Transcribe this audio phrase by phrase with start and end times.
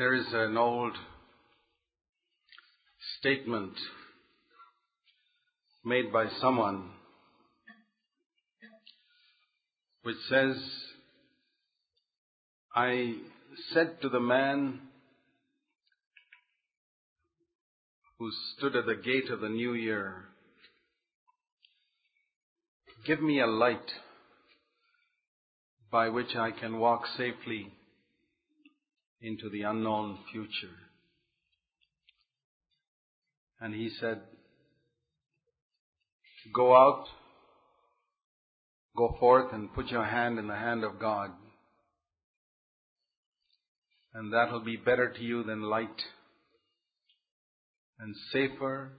[0.00, 0.96] There is an old
[3.18, 3.74] statement
[5.84, 6.88] made by someone
[10.02, 10.56] which says,
[12.74, 13.16] I
[13.74, 14.80] said to the man
[18.18, 20.28] who stood at the gate of the new year,
[23.04, 23.92] Give me a light
[25.92, 27.74] by which I can walk safely
[29.22, 30.74] into the unknown future.
[33.60, 34.20] And he said,
[36.54, 37.04] Go out,
[38.96, 41.30] go forth and put your hand in the hand of God.
[44.14, 45.88] And that will be better to you than light
[47.98, 48.92] and safer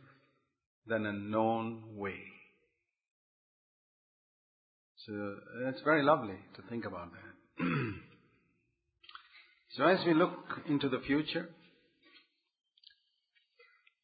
[0.86, 2.20] than a known way.
[5.08, 7.66] So uh, it's very lovely to think about that.
[9.78, 11.50] so as we look into the future,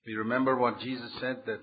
[0.06, 1.60] we remember what Jesus said that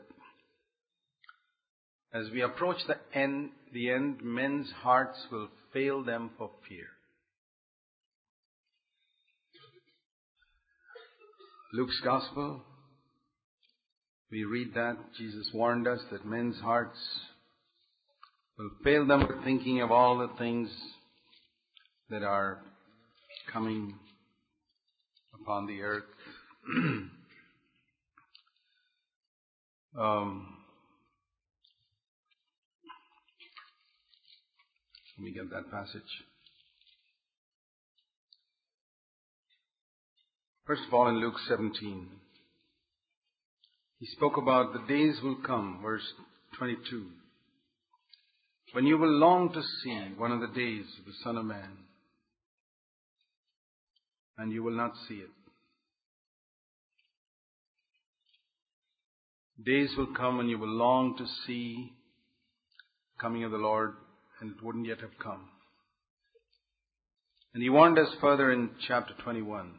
[2.13, 6.87] as we approach the end, the end, men's hearts will fail them for fear.
[11.73, 12.63] Luke's Gospel,
[14.31, 16.99] we read that Jesus warned us that men's hearts
[18.59, 20.71] will fail them for thinking of all the things
[22.11, 22.61] that are
[23.55, 23.95] coming
[25.41, 26.03] upon the earth.
[29.97, 30.57] um,
[35.17, 36.03] let me get that passage.
[40.67, 42.09] First of all, in Luke 17,
[44.01, 46.03] he spoke about the days will come, verse
[46.59, 47.07] 22,
[48.73, 51.84] when you will long to see one of the days of the Son of Man,
[54.39, 55.31] and you will not see it.
[59.65, 61.93] Days will come when you will long to see
[63.15, 63.95] the coming of the Lord,
[64.41, 65.49] and it wouldn't yet have come.
[67.55, 69.75] And he warned us further in chapter 21.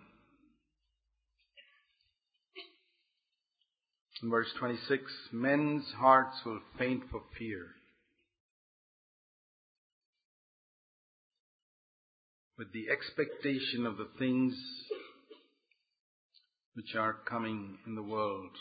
[4.24, 5.03] In verse 26,
[5.34, 7.68] men's hearts will faint for fear.
[12.58, 14.56] With the expectation of the things
[16.76, 18.52] which are coming in the world.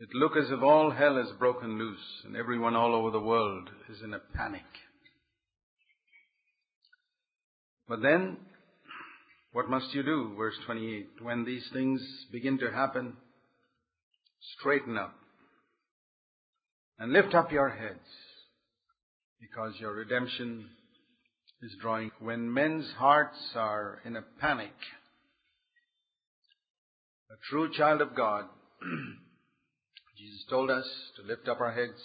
[0.00, 3.68] It look as if all hell has broken loose and everyone all over the world
[3.88, 4.64] is in a panic.
[7.88, 8.38] But then
[9.52, 10.34] what must you do?
[10.36, 11.08] Verse 28.
[11.20, 12.00] When these things
[12.32, 13.14] begin to happen,
[14.58, 15.14] straighten up
[16.98, 18.08] and lift up your heads
[19.40, 20.70] because your redemption
[21.62, 22.10] is drawing.
[22.18, 24.74] When men's hearts are in a panic,
[27.30, 28.44] a true child of God,
[30.18, 30.84] Jesus told us
[31.16, 32.00] to lift up our heads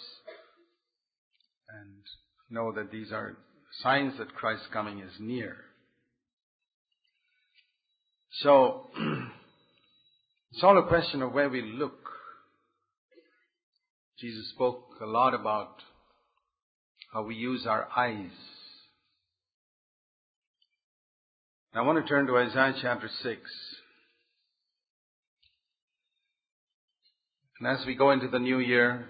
[1.80, 2.02] and
[2.50, 3.36] know that these are
[3.82, 5.56] signs that Christ's coming is near.
[8.40, 8.86] So,
[10.52, 11.98] it's all a question of where we look.
[14.20, 15.74] Jesus spoke a lot about
[17.12, 18.30] how we use our eyes.
[21.78, 23.40] I want to turn to Isaiah chapter 6.
[27.60, 29.06] And as we go into the new year,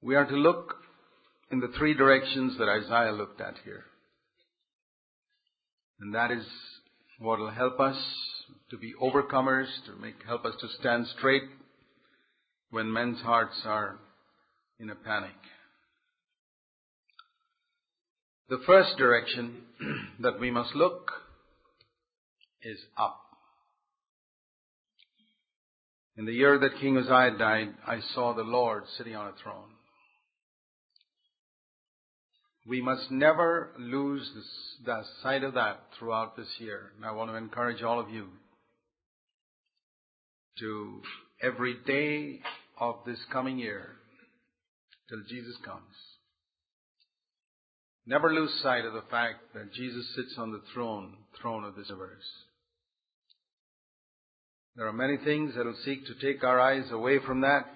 [0.00, 0.76] we are to look
[1.50, 3.82] in the three directions that Isaiah looked at here.
[5.98, 6.46] And that is
[7.18, 7.96] what will help us
[8.70, 11.42] to be overcomers, to make, help us to stand straight
[12.70, 13.96] when men's hearts are
[14.78, 15.34] in a panic.
[18.52, 19.62] The first direction
[20.20, 21.10] that we must look
[22.62, 23.18] is up.
[26.16, 29.70] In the year that King Uzziah died, I saw the Lord sitting on a throne.
[32.66, 34.46] We must never lose this,
[34.84, 36.92] the sight of that throughout this year.
[36.96, 38.28] And I want to encourage all of you
[40.60, 41.00] to
[41.42, 42.40] every day
[42.78, 43.96] of this coming year
[45.08, 46.11] till Jesus comes.
[48.06, 51.88] Never lose sight of the fact that Jesus sits on the throne, throne of this
[51.88, 52.24] universe.
[54.74, 57.66] There are many things that will seek to take our eyes away from that.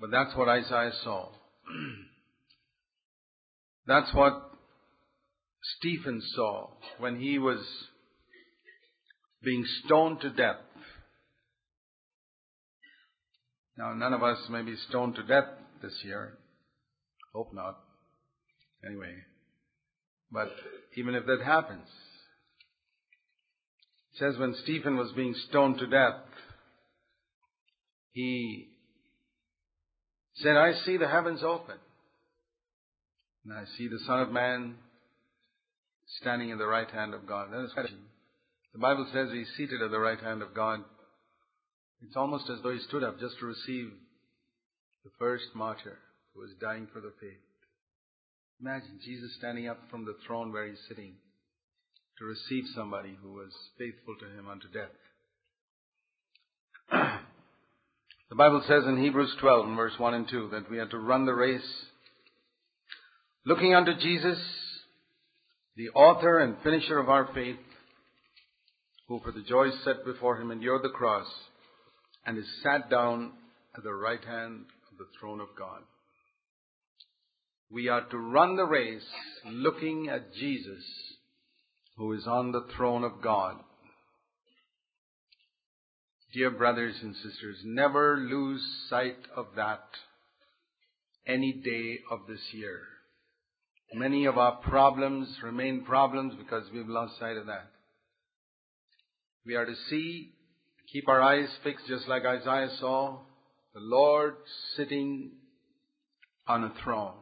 [0.00, 1.30] But that's what Isaiah saw.
[3.86, 4.50] That's what
[5.78, 6.68] Stephen saw
[6.98, 7.58] when he was
[9.42, 10.56] being stoned to death.
[13.78, 15.48] Now, none of us may be stoned to death
[15.82, 16.37] this year.
[17.34, 17.78] Hope not.
[18.84, 19.14] Anyway,
[20.30, 20.50] but
[20.96, 21.88] even if that happens,
[24.12, 26.20] it says when Stephen was being stoned to death,
[28.12, 28.68] he
[30.36, 31.76] said, I see the heavens open.
[33.44, 34.76] And I see the Son of Man
[36.20, 37.48] standing in the right hand of God.
[37.50, 40.80] The Bible says he's seated at the right hand of God.
[42.02, 43.90] It's almost as though he stood up just to receive
[45.04, 45.98] the first martyr
[46.38, 47.40] who was dying for the faith.
[48.60, 51.14] Imagine Jesus standing up from the throne where he's sitting
[52.18, 54.94] to receive somebody who was faithful to him unto death.
[58.30, 61.26] the Bible says in Hebrews 12 verse 1 and 2 that we are to run
[61.26, 61.60] the race
[63.44, 64.38] looking unto Jesus,
[65.76, 67.56] the author and finisher of our faith,
[69.08, 71.26] who for the joy set before him endured the cross
[72.26, 73.32] and is sat down
[73.76, 75.82] at the right hand of the throne of God.
[77.70, 79.06] We are to run the race
[79.44, 80.84] looking at Jesus,
[81.96, 83.56] who is on the throne of God.
[86.32, 89.84] Dear brothers and sisters, never lose sight of that
[91.26, 92.80] any day of this year.
[93.92, 97.70] Many of our problems remain problems because we've lost sight of that.
[99.44, 100.32] We are to see,
[100.92, 103.20] keep our eyes fixed just like Isaiah saw,
[103.74, 104.36] the Lord
[104.76, 105.32] sitting
[106.46, 107.14] on a throne.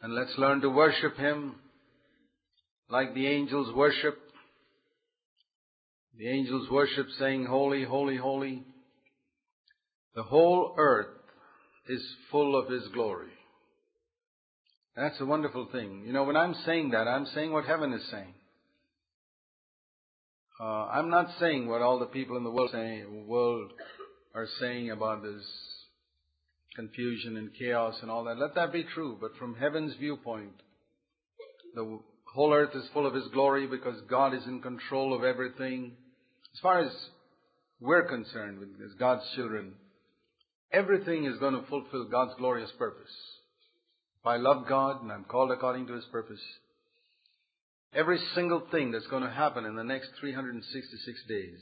[0.00, 1.56] And let's learn to worship Him
[2.88, 4.18] like the angels worship.
[6.16, 8.64] The angels worship saying, Holy, holy, holy.
[10.14, 11.06] The whole earth
[11.88, 13.28] is full of His glory.
[14.96, 16.02] That's a wonderful thing.
[16.06, 18.34] You know, when I'm saying that, I'm saying what heaven is saying.
[20.60, 23.70] Uh, I'm not saying what all the people in the world, say, world
[24.34, 25.42] are saying about this
[26.78, 28.38] confusion and chaos and all that.
[28.38, 29.18] Let that be true.
[29.20, 30.54] But from heaven's viewpoint,
[31.74, 31.98] the
[32.32, 35.96] whole earth is full of His glory because God is in control of everything.
[36.54, 36.92] As far as
[37.80, 39.72] we're concerned, as God's children,
[40.72, 43.10] everything is going to fulfill God's glorious purpose.
[44.20, 46.40] If I love God and I'm called according to His purpose,
[47.92, 51.60] every single thing that's going to happen in the next 366 days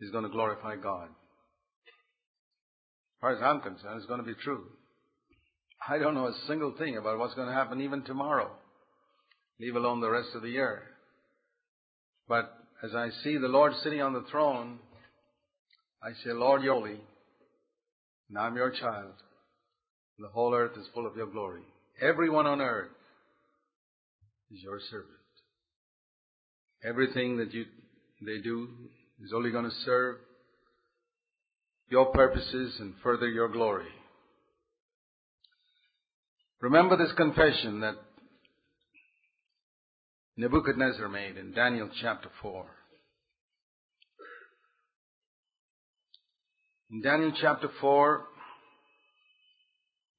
[0.00, 1.10] is going to glorify God.
[3.24, 4.64] As far as I'm concerned, it's going to be true.
[5.88, 8.50] I don't know a single thing about what's going to happen even tomorrow,
[9.58, 10.82] leave alone the rest of the year.
[12.28, 14.78] But as I see the Lord sitting on the throne,
[16.02, 19.14] I say, Lord, you're and I'm your child.
[20.18, 21.62] The whole earth is full of your glory.
[22.02, 22.90] Everyone on earth
[24.52, 25.08] is your servant.
[26.86, 27.64] Everything that you,
[28.20, 28.68] they do
[29.24, 30.16] is only going to serve
[31.90, 33.86] your purposes and further your glory.
[36.60, 37.96] Remember this confession that
[40.36, 42.66] Nebuchadnezzar made in Daniel chapter 4.
[46.90, 48.24] In Daniel chapter 4,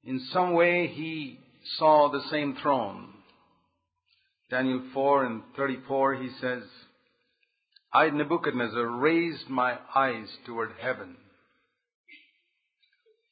[0.04, 1.40] in some way he
[1.78, 3.08] saw the same throne.
[4.50, 6.62] Daniel 4 and 34 he says,
[7.92, 11.16] I, Nebuchadnezzar, raised my eyes toward heaven.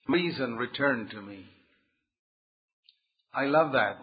[0.09, 1.47] Reason returned to me.
[3.33, 3.99] I love that.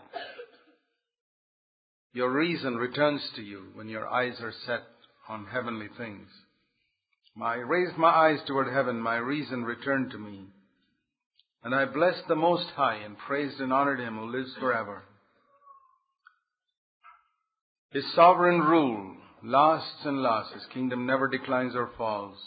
[2.14, 4.82] Your reason returns to you when your eyes are set
[5.30, 6.28] on heavenly things.
[7.42, 10.48] I raised my eyes toward heaven, my reason returned to me.
[11.64, 15.04] And I blessed the Most High and praised and honored Him who lives forever.
[17.92, 20.54] His sovereign rule lasts and lasts.
[20.54, 22.38] His kingdom never declines or falls.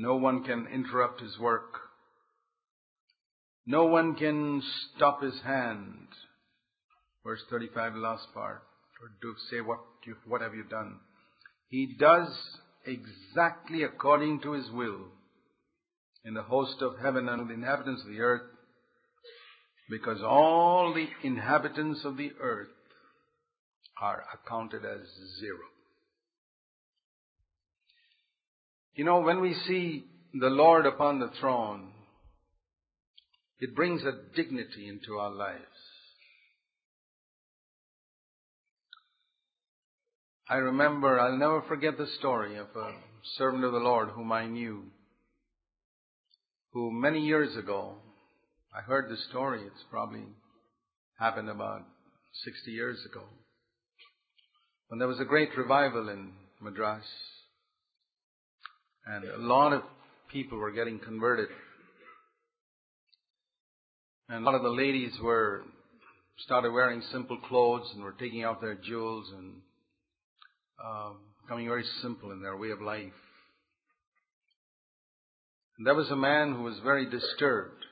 [0.00, 1.74] No one can interrupt His work.
[3.66, 4.62] No one can
[4.94, 6.06] stop His hand.
[7.24, 8.62] Verse 35, last part.
[9.02, 11.00] Or do say what you, what have you done?
[11.68, 12.28] He does
[12.86, 15.06] exactly according to His will
[16.24, 18.42] in the host of heaven and the inhabitants of the earth,
[19.90, 22.68] because all the inhabitants of the earth
[24.00, 25.00] are accounted as
[25.40, 25.58] zero.
[28.98, 31.92] You know, when we see the Lord upon the throne,
[33.60, 35.62] it brings a dignity into our lives.
[40.50, 42.90] I remember, I'll never forget the story of a
[43.36, 44.82] servant of the Lord whom I knew
[46.72, 47.94] who many years ago,
[48.76, 50.24] I heard this story, it's probably
[51.20, 51.82] happened about
[52.44, 53.22] 60 years ago,
[54.88, 57.04] when there was a great revival in Madras,
[59.08, 59.82] and a lot of
[60.30, 61.48] people were getting converted.
[64.28, 65.62] And a lot of the ladies were
[66.44, 69.54] started wearing simple clothes and were taking off their jewels and
[70.84, 73.12] um, becoming very simple in their way of life.
[75.78, 77.84] And there was a man who was very disturbed.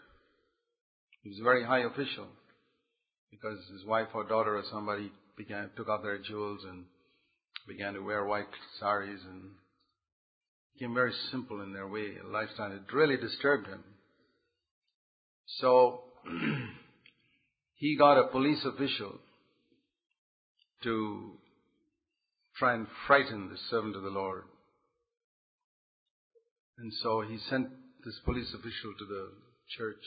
[1.23, 2.27] He was a very high official
[3.31, 6.85] because his wife or daughter or somebody began took off their jewels and
[7.67, 8.47] began to wear white
[8.79, 9.51] saris and
[10.77, 12.73] became very simple in their way lifestyle.
[12.73, 13.83] It really disturbed him.
[15.59, 16.01] So
[17.77, 19.19] he got a police official
[20.83, 21.33] to
[22.59, 24.43] try and frighten the servant of the Lord.
[26.79, 27.69] And so he sent
[28.05, 29.31] this police official to the
[29.79, 30.05] church.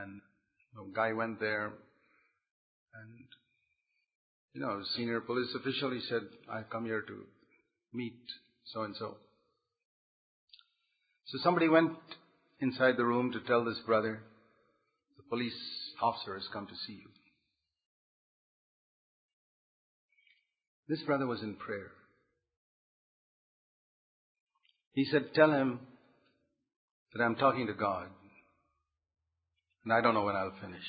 [0.00, 0.20] And
[0.74, 3.24] the guy went there and,
[4.54, 7.24] you know, senior police official, he said, I come here to
[7.98, 8.22] meet
[8.72, 9.16] so and so.
[11.26, 11.92] So somebody went
[12.60, 14.22] inside the room to tell this brother,
[15.16, 15.58] the police
[16.00, 17.10] officer has come to see you.
[20.88, 21.90] This brother was in prayer.
[24.92, 25.80] He said, Tell him
[27.12, 28.08] that I'm talking to God
[29.84, 30.88] and I don't know when I'll finish.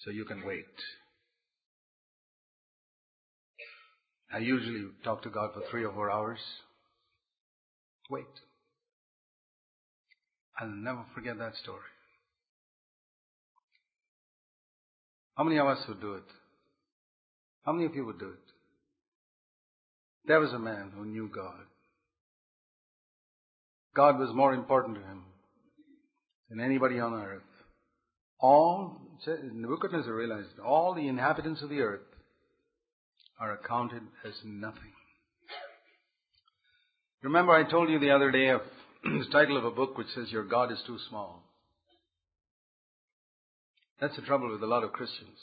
[0.00, 0.64] So you can wait.
[4.34, 6.40] I usually talk to God for three or four hours.
[8.10, 8.24] Wait.
[10.58, 11.78] I'll never forget that story.
[15.36, 16.24] How many of us would do it?
[17.64, 18.52] How many of you would do it?
[20.26, 21.66] There was a man who knew God.
[23.94, 25.22] God was more important to him
[26.50, 27.42] than anybody on earth.
[28.40, 32.00] All, Nebuchadnezzar realized, all the inhabitants of the earth
[33.40, 34.92] are accounted as nothing.
[37.22, 38.60] Remember I told you the other day of
[39.04, 41.42] the title of a book which says your God is too small.
[44.00, 45.38] That's the trouble with a lot of Christians.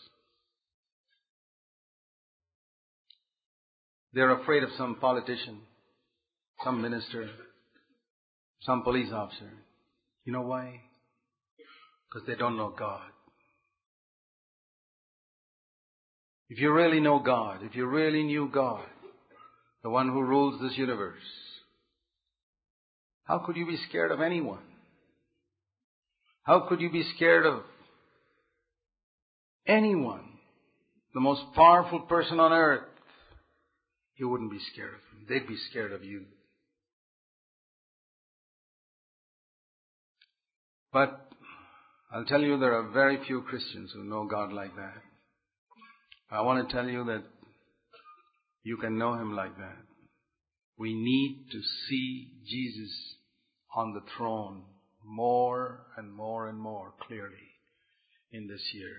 [4.14, 5.62] They're afraid of some politician,
[6.64, 7.30] some minister,
[8.62, 9.52] some police officer.
[10.26, 10.82] You know why?
[12.10, 13.10] Because they don't know God.
[16.52, 18.84] If you really know God, if you really knew God,
[19.84, 21.24] the one who rules this universe,
[23.24, 24.60] how could you be scared of anyone?
[26.44, 27.62] How could you be scared of
[29.66, 30.26] anyone?
[31.14, 32.84] The most powerful person on earth.
[34.18, 35.26] You wouldn't be scared of them.
[35.30, 36.26] They'd be scared of you.
[40.92, 41.32] But
[42.14, 45.02] I'll tell you there are very few Christians who know God like that.
[46.34, 47.24] I want to tell you that
[48.64, 49.78] you can know Him like that.
[50.78, 51.60] We need to
[51.90, 52.92] see Jesus
[53.76, 54.64] on the throne
[55.06, 57.52] more and more and more clearly
[58.32, 58.96] in this year.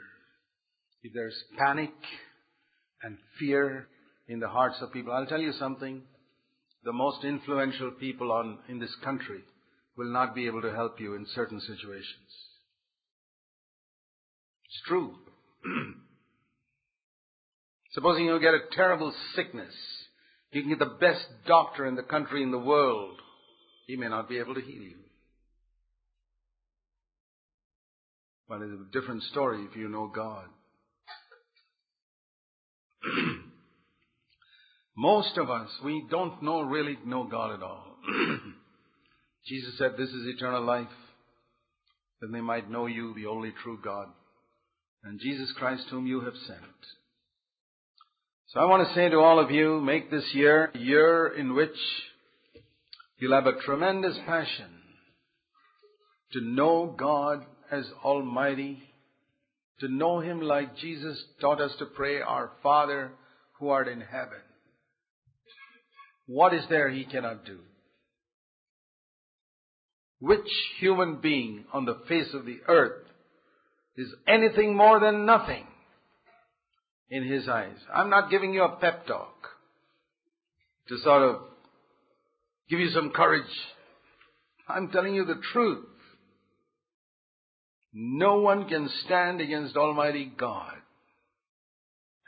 [1.02, 1.92] If there's panic
[3.02, 3.88] and fear
[4.28, 6.02] in the hearts of people, I'll tell you something.
[6.84, 9.40] The most influential people on, in this country
[9.96, 12.28] will not be able to help you in certain situations.
[14.66, 15.14] It's true.
[17.94, 19.74] Supposing you get a terrible sickness,
[20.50, 23.16] you can get the best doctor in the country in the world.
[23.86, 24.96] He may not be able to heal you.
[28.48, 30.44] But it's a different story if you know God.
[34.96, 37.96] Most of us, we don't know really know God at all.
[39.46, 40.86] Jesus said, This is eternal life,
[42.20, 44.06] that they might know you, the only true God,
[45.02, 46.58] and Jesus Christ whom you have sent.
[48.52, 51.54] So I want to say to all of you, make this year a year in
[51.54, 51.70] which
[53.18, 54.66] you'll have a tremendous passion
[56.32, 58.82] to know God as Almighty,
[59.80, 63.12] to know Him like Jesus taught us to pray, Our Father
[63.58, 64.42] who art in heaven.
[66.26, 67.58] What is there He cannot do?
[70.20, 70.40] Which
[70.78, 73.06] human being on the face of the earth
[73.96, 75.64] is anything more than nothing
[77.12, 77.76] in His eyes?
[77.94, 79.34] I'm not giving you a pep talk
[80.88, 81.42] to sort of
[82.68, 83.44] give you some courage.
[84.66, 85.84] I'm telling you the truth.
[87.92, 90.72] No one can stand against Almighty God.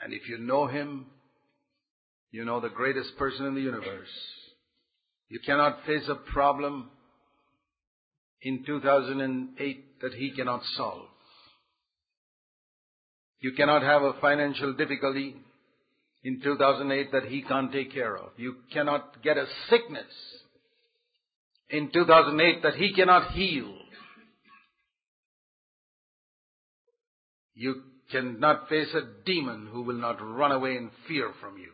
[0.02, 1.06] And if you know Him,
[2.30, 4.08] you know the greatest person in the universe.
[5.30, 6.90] You cannot face a problem
[8.42, 11.06] in 2008 that he cannot solve.
[13.44, 15.36] You cannot have a financial difficulty
[16.22, 18.30] in 2008 that he can't take care of.
[18.38, 20.10] You cannot get a sickness
[21.68, 23.70] in 2008 that he cannot heal.
[27.54, 31.72] You cannot face a demon who will not run away in fear from you.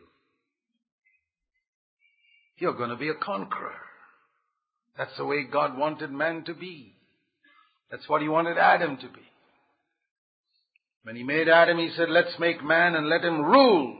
[2.57, 3.79] You're going to be a conqueror.
[4.97, 6.97] That's the way God wanted man to be.
[7.89, 9.30] That's what he wanted Adam to be.
[11.03, 13.97] When He made Adam, He said, let's make man and let him rule.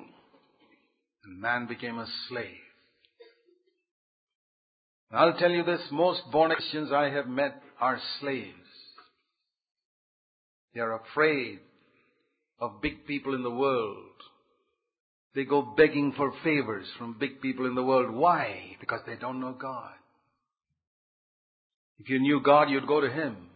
[1.23, 2.57] And man became a slave.
[5.13, 8.55] I'll tell you this, most born Christians I have met are slaves.
[10.73, 11.59] They are afraid
[12.59, 13.97] of big people in the world.
[15.35, 18.13] They go begging for favors from big people in the world.
[18.13, 18.77] Why?
[18.79, 19.93] Because they don't know God.
[21.99, 23.50] If you knew God, you'd go to Him.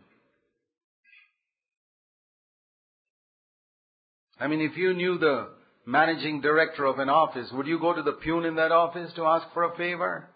[4.46, 5.48] I mean, if you knew the
[5.88, 9.25] managing director of an office, would you go to the peon in that office to
[9.25, 10.30] ask for a favor?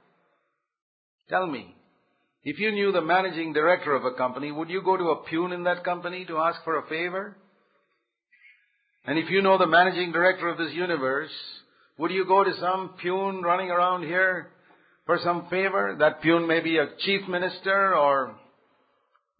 [1.29, 1.75] Tell me.
[2.43, 5.51] If you knew the managing director of a company, would you go to a peon
[5.51, 7.37] in that company to ask for a favor?
[9.05, 11.29] And if you know the managing director of this universe,
[11.99, 14.47] would you go to some peon running around here
[15.05, 15.97] for some favor?
[15.99, 18.37] That peon may be a chief minister or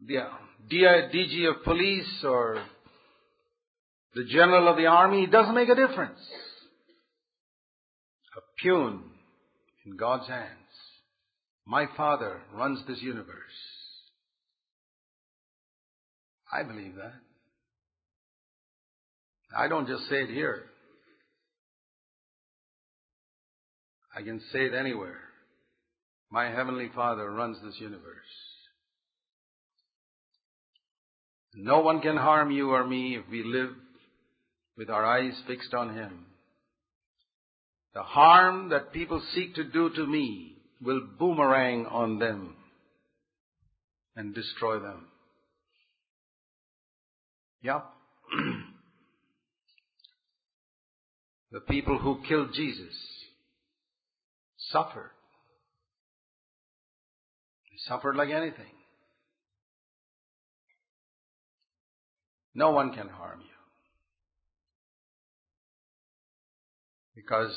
[0.05, 0.27] the
[0.71, 2.61] DG of police or
[4.15, 5.23] the general of the army.
[5.23, 6.19] It doesn't make a difference.
[8.37, 9.03] A peon
[9.85, 10.49] in God's hands.
[11.65, 13.35] My Father runs this universe.
[16.51, 17.13] I believe that.
[19.55, 20.63] I don't just say it here.
[24.15, 25.19] I can say it anywhere.
[26.31, 28.03] My Heavenly Father runs this universe.
[31.55, 33.69] No one can harm you or me if we live
[34.79, 36.25] with our eyes fixed on Him.
[37.93, 42.55] The harm that people seek to do to me will boomerang on them
[44.15, 45.07] and destroy them.
[47.61, 47.83] Yep.
[51.51, 52.95] the people who killed Jesus
[54.71, 55.11] suffered.
[57.69, 58.71] They suffered like anything.
[62.55, 63.48] No one can harm you.
[67.19, 67.53] Because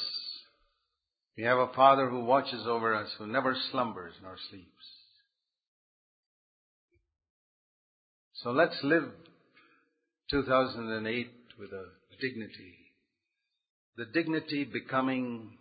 [1.37, 4.67] we have a Father who watches over us, who never slumbers nor sleeps.
[8.35, 9.05] So let's live
[10.31, 11.85] 2008 with a
[12.21, 12.75] dignity.
[13.97, 15.59] The dignity becoming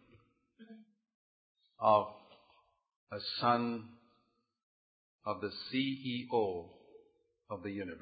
[1.80, 2.08] of
[3.12, 3.84] a son
[5.28, 6.66] of the CEO
[7.52, 8.00] of the universe.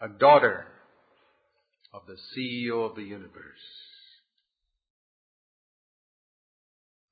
[0.00, 0.66] A daughter
[1.96, 3.64] of the CEO of the universe.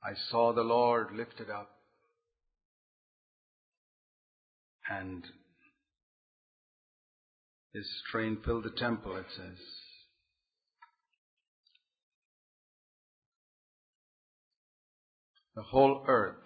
[0.03, 1.71] I saw the Lord lifted up
[4.91, 5.25] and
[7.73, 9.57] his train filled the temple, it says.
[15.57, 16.37] The whole earth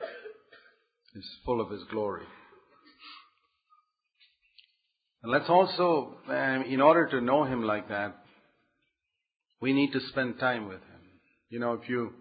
[1.16, 2.24] is full of his glory.
[5.24, 8.16] And let's also, um, in order to know him like that,
[9.60, 11.00] we need to spend time with him.
[11.50, 12.12] You know, if you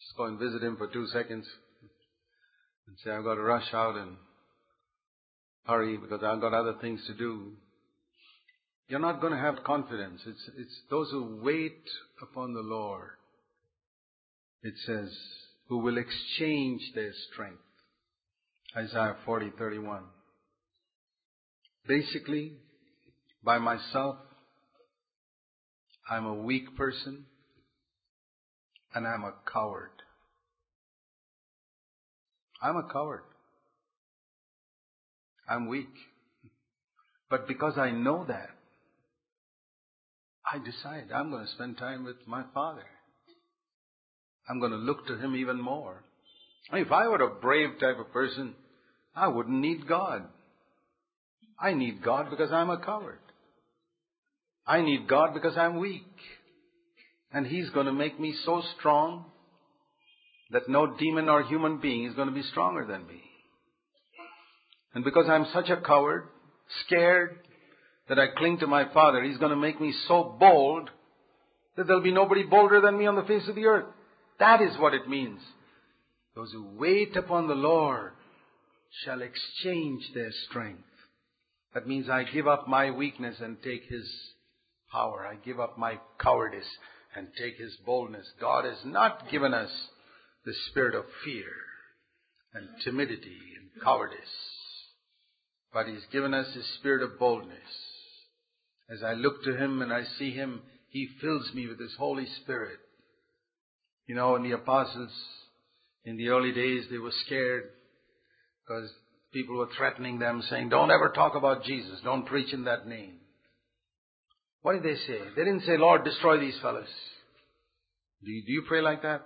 [0.00, 1.46] just go and visit him for two seconds
[2.86, 4.16] and say, I've got to rush out and
[5.66, 7.52] hurry because I've got other things to do.
[8.88, 10.22] You're not going to have confidence.
[10.26, 11.82] It's, it's those who wait
[12.22, 13.10] upon the Lord.
[14.62, 15.14] It says,
[15.68, 17.60] who will exchange their strength.
[18.76, 20.04] Isaiah 40, 31.
[21.86, 22.52] Basically,
[23.44, 24.16] by myself,
[26.10, 27.24] I'm a weak person
[28.94, 29.90] and I'm a coward.
[32.62, 33.22] I'm a coward.
[35.48, 35.92] I'm weak.
[37.30, 38.48] But because I know that,
[40.50, 42.84] I decide I'm going to spend time with my Father.
[44.48, 46.02] I'm going to look to Him even more.
[46.72, 48.54] If I were a brave type of person,
[49.14, 50.22] I wouldn't need God.
[51.60, 53.18] I need God because I'm a coward.
[54.68, 56.04] I need God because I'm weak.
[57.32, 59.24] And He's going to make me so strong
[60.50, 63.22] that no demon or human being is going to be stronger than me.
[64.94, 66.28] And because I'm such a coward,
[66.86, 67.38] scared,
[68.08, 70.90] that I cling to my Father, He's going to make me so bold
[71.76, 73.86] that there'll be nobody bolder than me on the face of the earth.
[74.38, 75.40] That is what it means.
[76.34, 78.12] Those who wait upon the Lord
[79.04, 80.82] shall exchange their strength.
[81.74, 84.08] That means I give up my weakness and take His
[84.90, 85.26] power.
[85.26, 86.68] I give up my cowardice
[87.16, 88.26] and take His boldness.
[88.40, 89.70] God has not given us
[90.44, 91.50] the spirit of fear
[92.54, 94.18] and timidity and cowardice,
[95.72, 97.58] But He's given us His spirit of boldness.
[98.90, 102.26] As I look to Him and I see Him, He fills me with His Holy
[102.42, 102.78] Spirit.
[104.06, 105.12] You know, when the apostles,
[106.04, 107.64] in the early days, they were scared
[108.62, 108.90] because
[109.32, 112.00] people were threatening them saying, don't ever talk about Jesus.
[112.02, 113.16] Don't preach in that name.
[114.62, 115.18] What did they say?
[115.36, 116.88] They didn't say, Lord, destroy these fellows.
[118.24, 119.22] Do you, do you pray like that?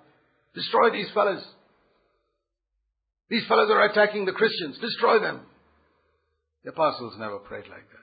[0.54, 1.42] Destroy these fellows.
[3.30, 4.78] These fellows are attacking the Christians.
[4.78, 5.40] Destroy them.
[6.64, 8.02] The apostles never prayed like that.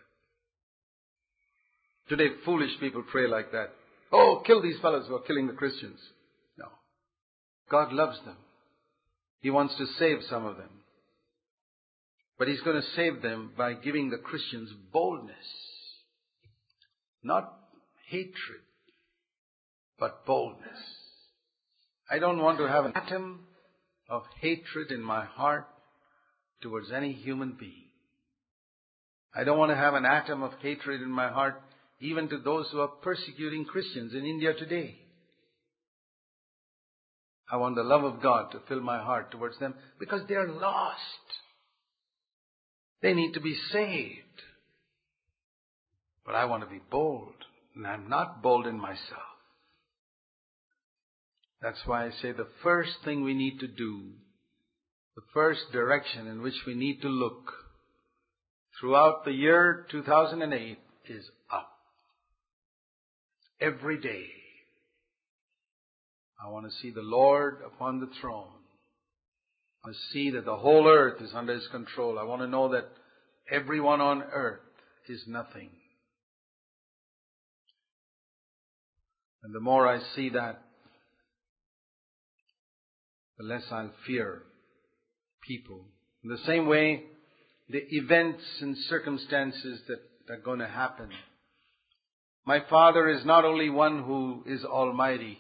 [2.10, 3.70] Today, foolish people pray like that.
[4.12, 6.00] Oh, kill these fellows who are killing the Christians.
[6.58, 6.66] No.
[7.70, 8.38] God loves them.
[9.42, 10.70] He wants to save some of them.
[12.40, 15.36] But He's going to save them by giving the Christians boldness.
[17.24, 17.54] Not
[18.10, 18.62] hatred,
[20.00, 20.80] but boldness.
[22.10, 23.42] I don't want to have an atom
[24.10, 25.68] of hatred in my heart
[26.62, 27.90] towards any human being.
[29.36, 31.62] I don't want to have an atom of hatred in my heart
[32.00, 34.96] even to those who are persecuting Christians in India today.
[37.52, 40.52] I want the love of God to fill my heart towards them because they are
[40.52, 41.00] lost.
[43.02, 44.29] They need to be saved.
[46.30, 47.34] But I want to be bold,
[47.76, 49.00] and I'm not bold in myself.
[51.60, 54.12] That's why I say the first thing we need to do,
[55.16, 57.52] the first direction in which we need to look
[58.80, 60.78] throughout the year 2008
[61.10, 61.72] is up.
[63.60, 64.28] Every day.
[66.46, 68.54] I want to see the Lord upon the throne.
[69.84, 72.20] I see that the whole earth is under His control.
[72.20, 72.88] I want to know that
[73.52, 74.60] everyone on earth
[75.08, 75.72] is nothing.
[79.44, 80.62] And the more I see that,
[83.38, 84.44] the less I'll fear
[85.48, 85.86] people.
[86.24, 87.04] In the same way,
[87.70, 91.10] the events and circumstances that are going to happen.
[92.46, 95.40] My Father is not only one who is almighty.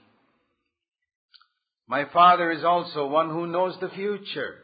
[1.87, 4.55] My Father is also one who knows the future.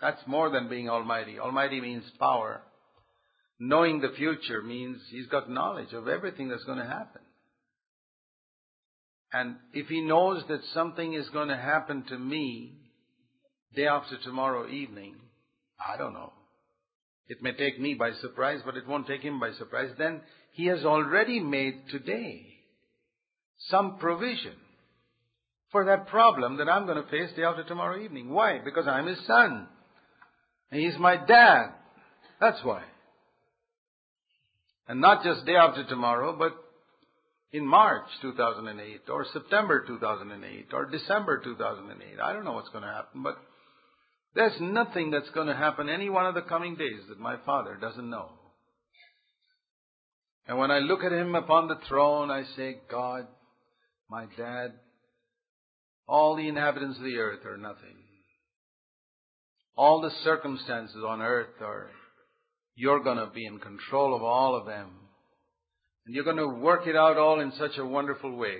[0.00, 1.38] That's more than being almighty.
[1.38, 2.62] Almighty means power.
[3.58, 7.22] Knowing the future means He's got knowledge of everything that's going to happen.
[9.34, 12.78] And if he knows that something is going to happen to me
[13.74, 15.16] day after tomorrow evening,
[15.84, 16.32] I don't know.
[17.26, 19.90] It may take me by surprise, but it won't take him by surprise.
[19.98, 20.20] Then
[20.52, 22.46] he has already made today
[23.70, 24.54] some provision
[25.72, 28.32] for that problem that I'm going to face day after tomorrow evening.
[28.32, 28.60] Why?
[28.64, 29.66] Because I'm his son.
[30.70, 31.70] And he's my dad.
[32.40, 32.84] That's why.
[34.86, 36.52] And not just day after tomorrow, but
[37.54, 42.20] in March 2008 or September 2008 or December 2008.
[42.20, 43.36] I don't know what's going to happen, but
[44.34, 47.78] there's nothing that's going to happen any one of the coming days that my Father
[47.80, 48.28] doesn't know.
[50.48, 53.28] And when I look at Him upon the throne, I say, God,
[54.10, 54.72] my Dad,
[56.08, 58.02] all the inhabitants of the earth are nothing.
[59.76, 61.88] All the circumstances on earth are,
[62.74, 64.90] you're going to be in control of all of them.
[66.06, 68.58] And you're going to work it out all in such a wonderful way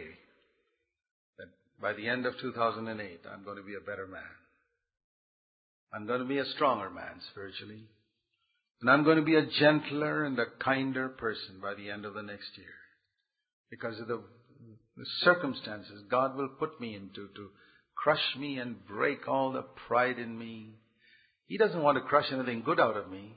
[1.39, 1.49] that
[1.81, 4.23] by the end of 2008, I'm going to be a better man.
[5.93, 7.85] I'm going to be a stronger man spiritually.
[8.81, 12.15] And I'm going to be a gentler and a kinder person by the end of
[12.15, 12.67] the next year.
[13.71, 14.23] Because of the,
[14.97, 17.49] the circumstances God will put me into to
[17.97, 20.75] crush me and break all the pride in me.
[21.47, 23.35] He doesn't want to crush anything good out of me.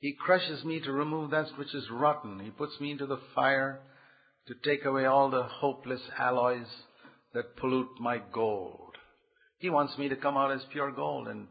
[0.00, 2.40] He crushes me to remove that which is rotten.
[2.40, 3.80] He puts me into the fire
[4.46, 6.66] to take away all the hopeless alloys
[7.34, 8.96] that pollute my gold.
[9.58, 11.48] He wants me to come out as pure gold, and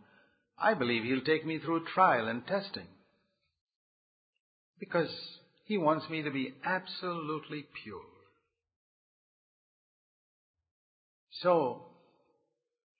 [0.57, 2.87] I believe He'll take me through trial and testing.
[4.79, 5.13] Because
[5.65, 7.99] He wants me to be absolutely pure.
[11.41, 11.83] So,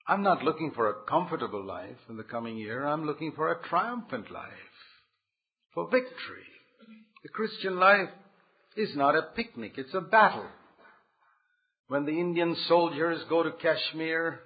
[0.06, 2.86] I'm not looking for a comfortable life in the coming year.
[2.86, 4.52] I'm looking for a triumphant life
[5.78, 6.42] for victory.
[7.22, 8.08] The Christian life
[8.76, 10.46] is not a picnic, it's a battle.
[11.86, 14.40] When the Indian soldiers go to Kashmir,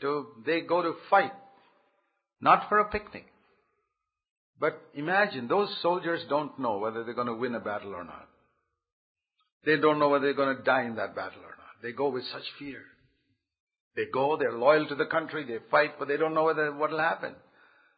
[0.00, 1.32] to, they go to fight,
[2.40, 3.26] not for a picnic.
[4.58, 8.26] But imagine, those soldiers don't know whether they're going to win a battle or not.
[9.66, 11.82] They don't know whether they're going to die in that battle or not.
[11.82, 12.80] They go with such fear.
[13.94, 16.90] They go, they're loyal to the country, they fight, but they don't know whether what
[16.92, 17.34] will happen.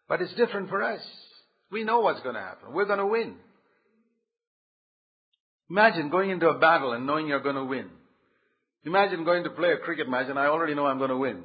[0.08, 1.00] But it's different for us.
[1.70, 2.72] We know what's going to happen.
[2.72, 3.36] We're going to win.
[5.70, 7.90] Imagine going into a battle and knowing you're going to win.
[8.84, 11.42] Imagine going to play a cricket match and I already know I'm going to win.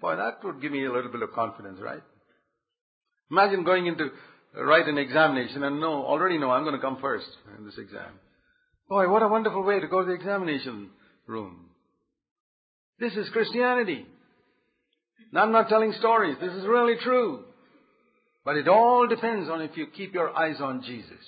[0.00, 2.02] Boy, that would give me a little bit of confidence, right?
[3.30, 4.04] Imagine going into
[4.56, 7.26] uh, write an examination and know, already know I'm going to come first
[7.58, 8.18] in this exam.
[8.88, 10.90] Boy, what a wonderful way to go to the examination
[11.26, 11.70] room.
[12.98, 14.06] This is Christianity.
[15.32, 16.36] Now, I'm not telling stories.
[16.40, 17.44] This is really true.
[18.46, 21.18] But it all depends on if you keep your eyes on Jesus.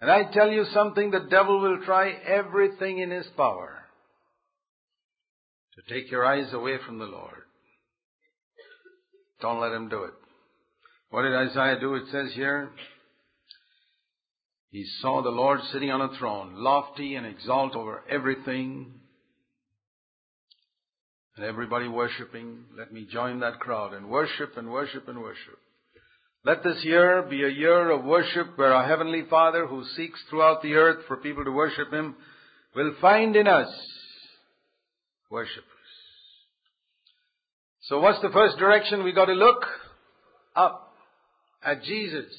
[0.00, 3.84] And I tell you something, the devil will try everything in his power
[5.76, 7.44] to take your eyes away from the Lord.
[9.40, 10.14] Don't let him do it.
[11.10, 11.94] What did Isaiah do?
[11.94, 12.70] It says here,
[14.70, 18.92] he saw the Lord sitting on a throne, lofty and exalted over everything,
[21.36, 22.64] and everybody worshiping.
[22.76, 25.60] Let me join that crowd and worship and worship and worship.
[26.46, 30.62] Let this year be a year of worship where our Heavenly Father, who seeks throughout
[30.62, 32.14] the earth for people to worship Him,
[32.76, 33.66] will find in us
[35.28, 35.64] worshippers.
[37.88, 39.64] So what's the first direction we got to look?
[40.54, 40.92] Up
[41.64, 42.32] at Jesus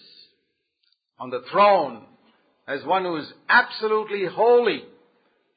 [1.20, 2.06] on the throne
[2.65, 4.84] as one who is absolutely holy.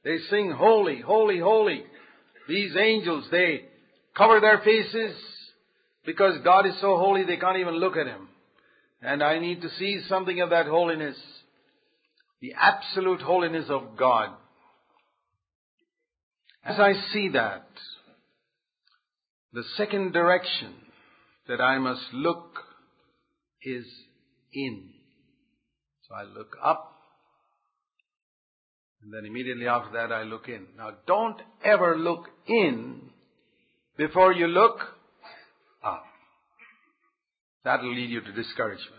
[0.02, 1.84] They sing holy, holy, holy.
[2.48, 3.66] These angels, they
[4.16, 5.16] cover their faces
[6.04, 8.26] because God is so holy they can't even look at Him.
[9.02, 11.16] And I need to see something of that holiness.
[12.40, 14.30] The absolute holiness of God.
[16.64, 17.66] As I see that,
[19.52, 20.74] the second direction
[21.48, 22.58] that I must look
[23.62, 23.86] is
[24.52, 24.90] in.
[26.08, 26.92] So I look up,
[29.02, 30.66] and then immediately after that I look in.
[30.76, 33.10] Now don't ever look in
[33.96, 34.78] before you look.
[37.64, 38.96] That'll lead you to discouragement.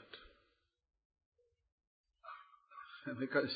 [3.19, 3.49] Because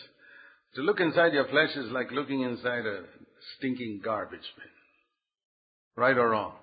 [0.76, 3.04] to look inside your flesh is like looking inside a
[3.58, 4.68] stinking garbage bin.
[5.96, 6.54] Right or wrong?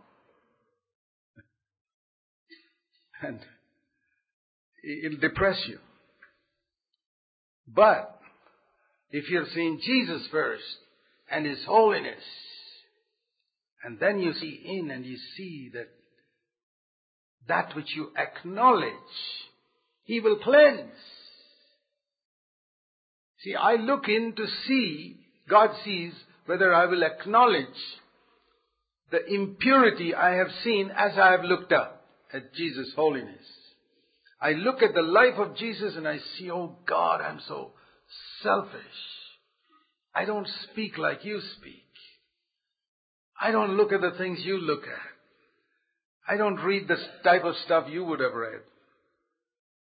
[3.22, 3.38] And
[5.04, 5.78] it'll depress you.
[7.68, 8.18] But
[9.12, 10.64] if you've seen Jesus first
[11.30, 12.22] and His holiness,
[13.84, 15.88] and then you see in and you see that
[17.48, 18.92] that which you acknowledge,
[20.04, 20.92] He will cleanse.
[23.42, 25.16] See, I look in to see,
[25.48, 26.12] God sees
[26.46, 27.66] whether I will acknowledge
[29.10, 33.44] the impurity I have seen as I have looked up at Jesus' holiness.
[34.40, 37.72] I look at the life of Jesus and I see, oh God, I'm so
[38.42, 38.80] selfish.
[40.14, 41.84] I don't speak like you speak.
[43.40, 45.11] I don't look at the things you look at.
[46.28, 48.60] I don't read the type of stuff you would have read.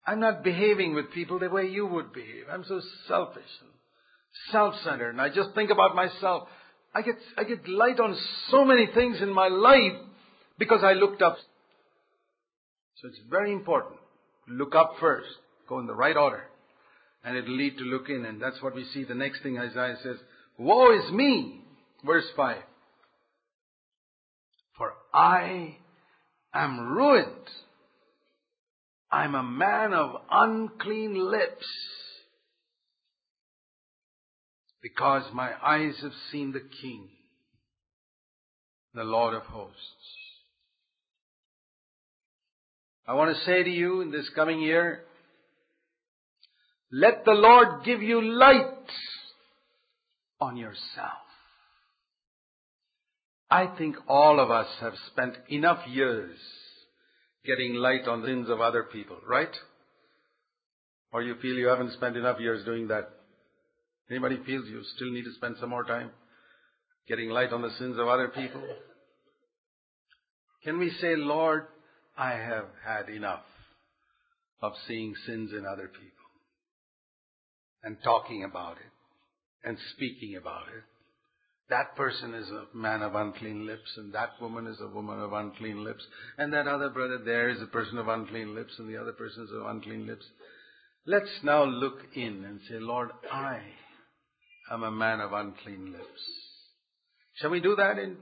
[0.07, 2.45] I'm not behaving with people the way you would behave.
[2.51, 3.69] I'm so selfish and
[4.51, 6.47] self-centered and I just think about myself.
[6.93, 8.17] I get, I get light on
[8.49, 9.99] so many things in my life
[10.57, 11.37] because I looked up.
[13.01, 13.95] So it's very important.
[14.47, 15.27] To look up first.
[15.67, 16.43] Go in the right order.
[17.23, 18.23] And it'll lead to look in.
[18.25, 19.03] And that's what we see.
[19.03, 20.17] The next thing Isaiah says,
[20.57, 21.61] Woe is me!
[22.05, 22.57] Verse 5.
[24.77, 25.77] For I
[26.63, 27.49] am ruined.
[29.11, 31.65] I'm a man of unclean lips.
[34.81, 37.09] Because my eyes have seen the King,
[38.93, 39.79] the Lord of hosts.
[43.07, 45.03] I want to say to you in this coming year,
[46.91, 48.87] let the Lord give you light
[50.39, 51.24] on yourself.
[53.55, 56.37] I think all of us have spent enough years
[57.45, 59.55] getting light on the sins of other people, right?
[61.13, 63.09] Or you feel you haven't spent enough years doing that?
[64.11, 66.09] Anybody feels you still need to spend some more time
[67.07, 68.61] getting light on the sins of other people?
[70.65, 71.67] Can we say, Lord,
[72.17, 73.45] I have had enough
[74.61, 76.27] of seeing sins in other people
[77.83, 80.83] and talking about it and speaking about it.
[81.69, 85.33] That person is a man of unclean lips, and that woman is a woman of
[85.33, 86.03] unclean lips,
[86.37, 89.45] and that other brother there is a person of unclean lips, and the other person
[89.45, 90.25] is of unclean lips.
[91.07, 93.61] Let's now look in and say, Lord, I
[94.71, 96.21] am a man of unclean lips.
[97.35, 98.17] Shall we do that in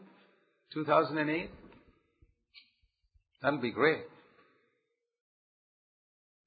[0.73, 1.49] 2008?
[3.41, 4.03] That'll be great.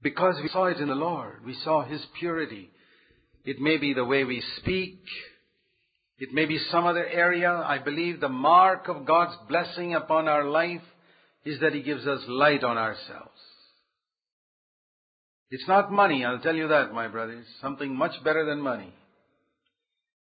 [0.02, 1.44] Because we saw it in the Lord.
[1.44, 2.70] We saw His purity.
[3.44, 5.00] It may be the way we speak.
[6.18, 7.50] It may be some other area.
[7.52, 10.82] I believe the mark of God's blessing upon our life
[11.44, 13.40] is that He gives us light on ourselves.
[15.50, 17.46] It's not money, I'll tell you that, my brothers.
[17.60, 18.92] Something much better than money.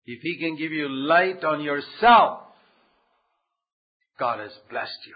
[0.06, 2.42] If He can give you light on yourself,
[4.20, 5.16] God has blessed you.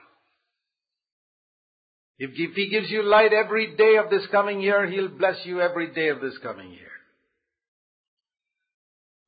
[2.20, 5.94] If, He gives you light every day of this coming year, He'll bless you every
[5.94, 6.90] day of this coming year.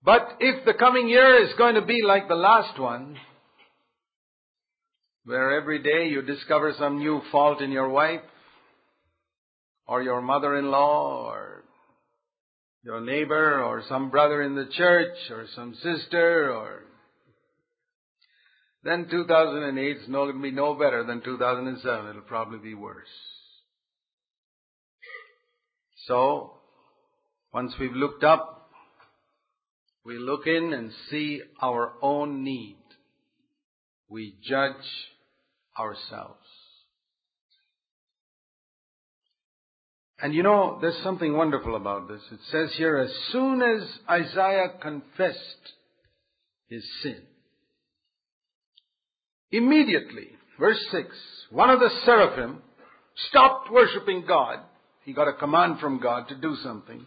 [0.04, 3.18] But if the coming year is going to be like the last one,
[5.26, 8.22] where every day you discover some new fault in your wife,
[9.88, 11.64] or your mother-in-law, or
[12.84, 16.84] your neighbor, or some brother in the church, or some sister, or
[18.84, 22.10] then 2008 is going to be no better than 2007.
[22.10, 23.06] It'll probably be worse.
[26.08, 26.54] So,
[27.54, 28.61] once we've looked up,
[30.06, 32.78] we look in and see our own need.
[34.10, 34.76] We judge
[35.78, 36.46] ourselves.
[40.22, 42.22] And you know, there's something wonderful about this.
[42.32, 45.74] It says here, as soon as Isaiah confessed
[46.68, 47.22] his sin,
[49.52, 51.08] Immediately, verse 6,
[51.50, 52.62] one of the seraphim
[53.30, 54.60] stopped worshipping God.
[55.04, 57.06] He got a command from God to do something.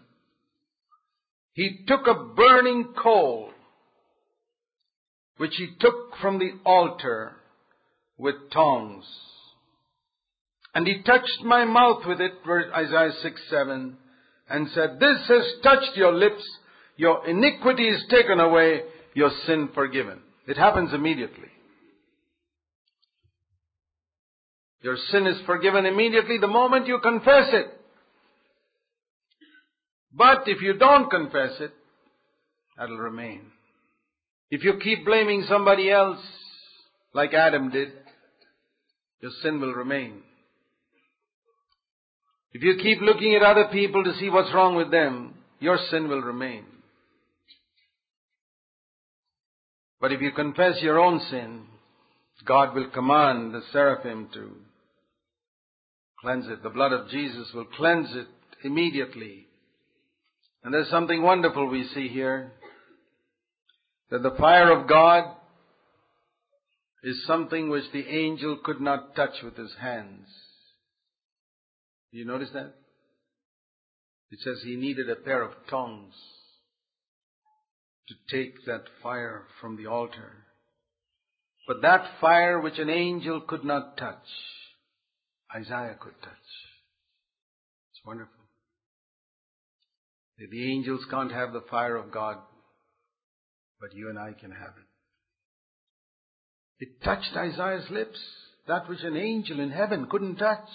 [1.54, 3.50] He took a burning coal,
[5.36, 7.32] which he took from the altar
[8.18, 9.04] with tongs.
[10.74, 12.32] And he touched my mouth with it,
[12.76, 13.96] Isaiah 6, 7,
[14.50, 16.42] and said, This has touched your lips,
[16.96, 18.82] your iniquity is taken away,
[19.14, 20.20] your sin forgiven.
[20.48, 21.48] It happens immediately.
[24.82, 27.80] Your sin is forgiven immediately the moment you confess it.
[30.16, 31.72] But if you don't confess it,
[32.77, 33.42] that'll remain.
[34.50, 36.20] If you keep blaming somebody else,
[37.12, 37.88] like Adam did,
[39.20, 40.22] your sin will remain.
[42.53, 46.09] If you keep looking at other people to see what's wrong with them, your sin
[46.09, 46.64] will remain.
[50.00, 51.64] But if you confess your own sin,
[52.44, 54.53] God will command the seraphim to
[56.20, 56.62] cleanse it.
[56.62, 58.29] The blood of Jesus will cleanse it
[58.62, 59.43] immediately.
[60.64, 62.53] And there's something wonderful we see here.
[64.11, 65.24] That the fire of God
[67.03, 70.27] is something which the angel could not touch with his hands.
[72.11, 72.74] You notice that?
[74.31, 76.14] It says he needed a pair of tongs
[78.09, 80.46] to take that fire from the altar.
[81.66, 84.27] But that fire which an angel could not touch,
[85.55, 86.33] Isaiah could touch.
[87.92, 88.34] It's wonderful.
[90.38, 92.38] The angels can't have the fire of God,
[93.81, 94.85] but you and I can have it.
[96.81, 98.18] It touched Isaiah's lips,
[98.66, 100.68] that which an angel in heaven couldn't touch.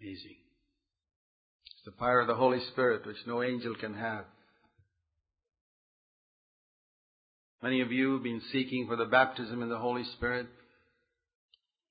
[0.00, 0.36] Amazing.
[1.66, 4.24] It's the fire of the Holy Spirit which no angel can have.
[7.62, 10.46] Many of you have been seeking for the baptism in the Holy Spirit.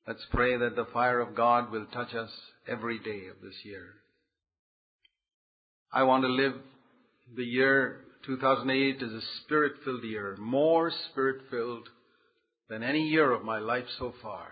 [0.07, 2.31] Let's pray that the fire of God will touch us
[2.67, 4.00] every day of this year.
[5.93, 6.53] I want to live
[7.35, 11.89] the year 2008 as a spirit filled year, more spirit filled
[12.69, 14.47] than any year of my life so far.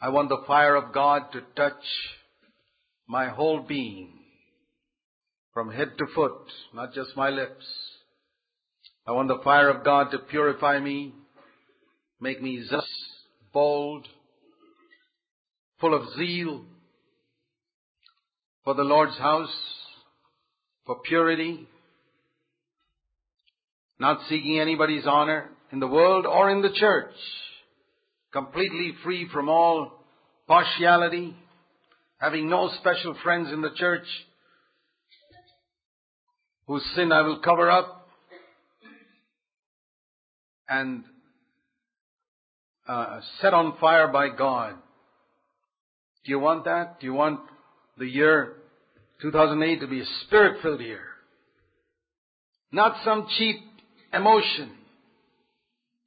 [0.00, 1.84] I want the fire of God to touch
[3.06, 4.10] my whole being,
[5.54, 6.36] from head to foot,
[6.74, 7.64] not just my lips.
[9.06, 11.14] I want the fire of God to purify me,
[12.20, 12.88] make me zealous
[13.52, 14.08] bold,
[15.80, 16.64] full of zeal
[18.64, 19.75] for the Lord's house,
[20.86, 21.66] for purity,
[23.98, 27.12] not seeking anybody's honor in the world or in the church,
[28.32, 30.04] completely free from all
[30.46, 31.36] partiality,
[32.18, 34.06] having no special friends in the church
[36.66, 38.08] whose sin I will cover up,
[40.68, 41.04] and
[42.88, 44.74] uh, set on fire by God.
[46.24, 46.98] Do you want that?
[46.98, 47.40] Do you want
[47.98, 48.56] the year
[49.22, 51.00] 2008 to be a spirit filled year?
[52.72, 53.56] Not some cheap
[54.12, 54.70] emotion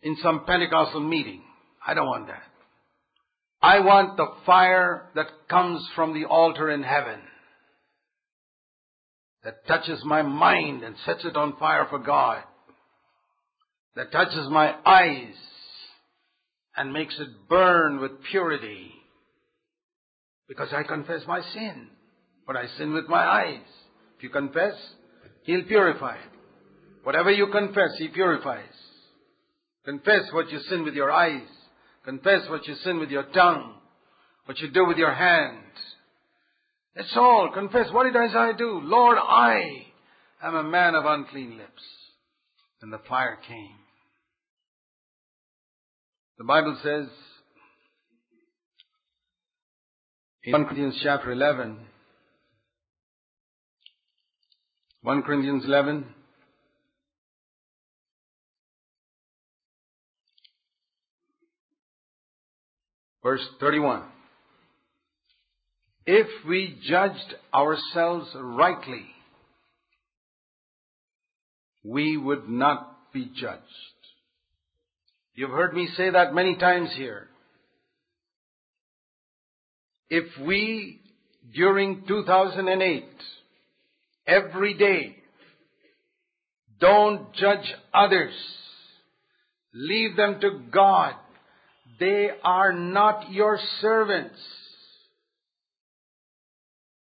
[0.02, 1.42] in some Pentecostal meeting.
[1.86, 2.44] I don't want that.
[3.62, 7.20] I want the fire that comes from the altar in heaven.
[9.44, 12.44] That touches my mind and sets it on fire for God.
[13.96, 15.34] That touches my eyes
[16.76, 18.92] and makes it burn with purity.
[20.48, 21.88] Because I confess my sin.
[22.50, 23.62] But I sin with my eyes.
[24.18, 24.74] If you confess,
[25.43, 26.32] He'll purify it.
[27.04, 28.64] Whatever you confess, He purifies.
[29.86, 31.47] Confess what you sin with your eyes.
[32.04, 33.76] Confess what you sin with your tongue.
[34.45, 35.60] What you do with your hand.
[36.95, 37.52] That's all.
[37.54, 37.91] Confess.
[37.91, 38.82] What did Isaiah do?
[38.84, 39.86] Lord, I
[40.41, 41.84] am a man of unclean lips.
[42.82, 43.78] And the fire came.
[46.39, 47.10] The Bible says,
[50.45, 51.78] In 1 Corinthians chapter 11,
[55.02, 56.04] 1 Corinthians 11,
[63.24, 64.04] verse 31.
[66.06, 69.06] If we judged ourselves rightly,
[71.84, 73.62] we would not be judged.
[75.34, 77.28] You've heard me say that many times here.
[80.10, 81.00] If we,
[81.56, 83.06] during 2008,
[84.28, 85.16] every day,
[86.80, 88.34] don't judge others,
[89.74, 91.16] leave them to God,
[92.00, 94.40] they are not your servants.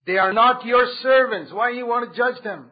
[0.05, 1.51] They are not your servants.
[1.51, 2.67] Why you want to judge them?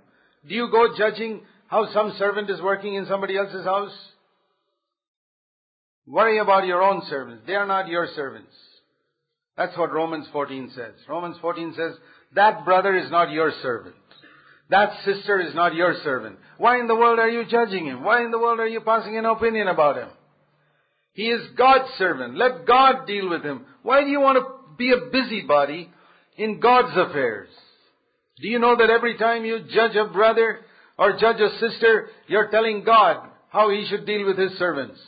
[0.48, 3.92] Do you go judging how some servant is working in somebody else's house?
[6.08, 7.44] Worry about your own servants.
[7.46, 8.54] They are not your servants.
[9.58, 10.94] That's what Romans 14 says.
[11.10, 11.94] Romans 14 says,
[12.36, 13.96] that brother is not your servant.
[14.70, 16.38] That sister is not your servant.
[16.58, 18.04] Why in the world are you judging him?
[18.04, 20.10] Why in the world are you passing an opinion about him?
[21.14, 22.36] He is God's servant.
[22.36, 23.66] Let God deal with him.
[23.84, 25.90] Why do you want to be a busybody
[26.38, 27.50] in God's affairs?
[28.42, 30.60] Do you know that every time you judge a brother
[30.98, 35.00] or judge a sister, you're telling God how he should deal with his servants?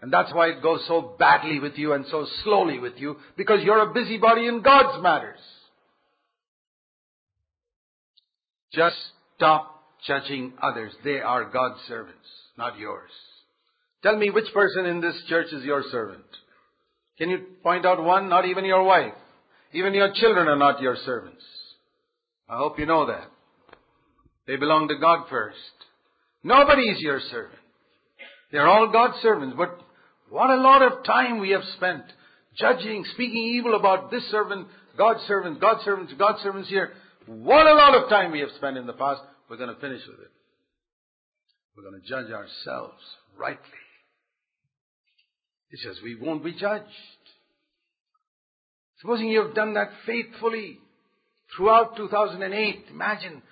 [0.00, 3.62] And that's why it goes so badly with you and so slowly with you, because
[3.62, 5.38] you're a busybody in God's matters.
[8.74, 8.96] Just
[9.36, 10.92] stop judging others.
[11.04, 13.10] They are God's servants, not yours.
[14.02, 16.24] Tell me which person in this church is your servant.
[17.18, 18.28] Can you point out one?
[18.28, 19.14] Not even your wife.
[19.72, 21.42] Even your children are not your servants.
[22.48, 23.30] I hope you know that.
[24.46, 25.56] They belong to God first.
[26.42, 27.58] Nobody is your servant.
[28.52, 29.54] They're all God's servants.
[29.56, 29.80] But
[30.28, 32.04] what a lot of time we have spent
[32.58, 34.68] judging, speaking evil about this servant,
[34.98, 36.92] God's servant, God's servants, God's servants here.
[37.26, 39.22] What a lot of time we have spent in the past.
[39.48, 40.30] We're going to finish with it.
[41.76, 43.02] We're going to judge ourselves
[43.36, 43.64] rightly.
[45.70, 46.84] He says we won't be judged.
[49.00, 50.78] Supposing you have done that faithfully
[51.56, 53.42] throughout 2008, imagine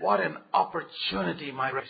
[0.00, 1.88] what an opportunity, my friends.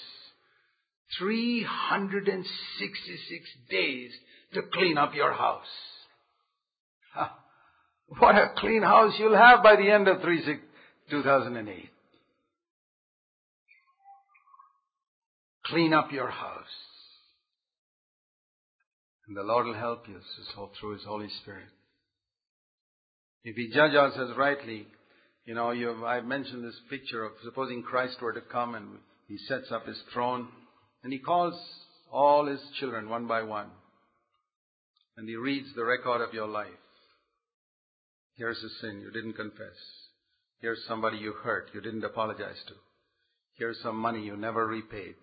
[1.18, 4.12] 366 days
[4.54, 5.66] to clean up your house.
[8.18, 10.22] What a clean house you'll have by the end of
[11.10, 11.90] 2008.
[15.66, 16.64] Clean up your house.
[19.26, 20.20] And the Lord will help you
[20.80, 21.68] through His Holy Spirit.
[23.44, 24.86] If we judge ourselves rightly,
[25.46, 25.70] you know,
[26.06, 28.98] I've mentioned this picture of supposing Christ were to come and
[29.28, 30.48] He sets up His throne
[31.02, 31.54] and He calls
[32.12, 33.68] all His children one by one.
[35.16, 36.68] And He reads the record of your life.
[38.36, 40.03] Here's a sin you didn't confess.
[40.64, 42.72] Here's somebody you hurt you didn't apologize to.
[43.58, 45.14] Here's some money you never repaid.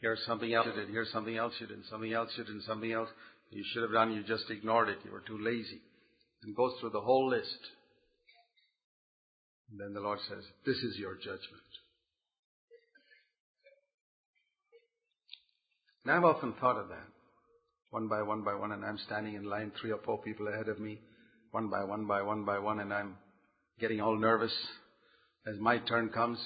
[0.00, 0.88] Here's something else you did.
[0.88, 1.78] Here's something else you did.
[1.90, 2.62] Something else you did.
[2.62, 3.08] Something else
[3.50, 4.12] you should have done.
[4.12, 4.98] You just ignored it.
[5.04, 5.80] You were too lazy.
[6.44, 7.58] And goes through the whole list.
[9.72, 11.66] And then the Lord says, This is your judgment.
[16.04, 17.08] And I've often thought of that.
[17.90, 20.68] One by one by one, and I'm standing in line, three or four people ahead
[20.68, 21.00] of me,
[21.50, 23.16] one by one by one by one, and I'm
[23.80, 24.52] getting all nervous
[25.46, 26.38] as my turn comes.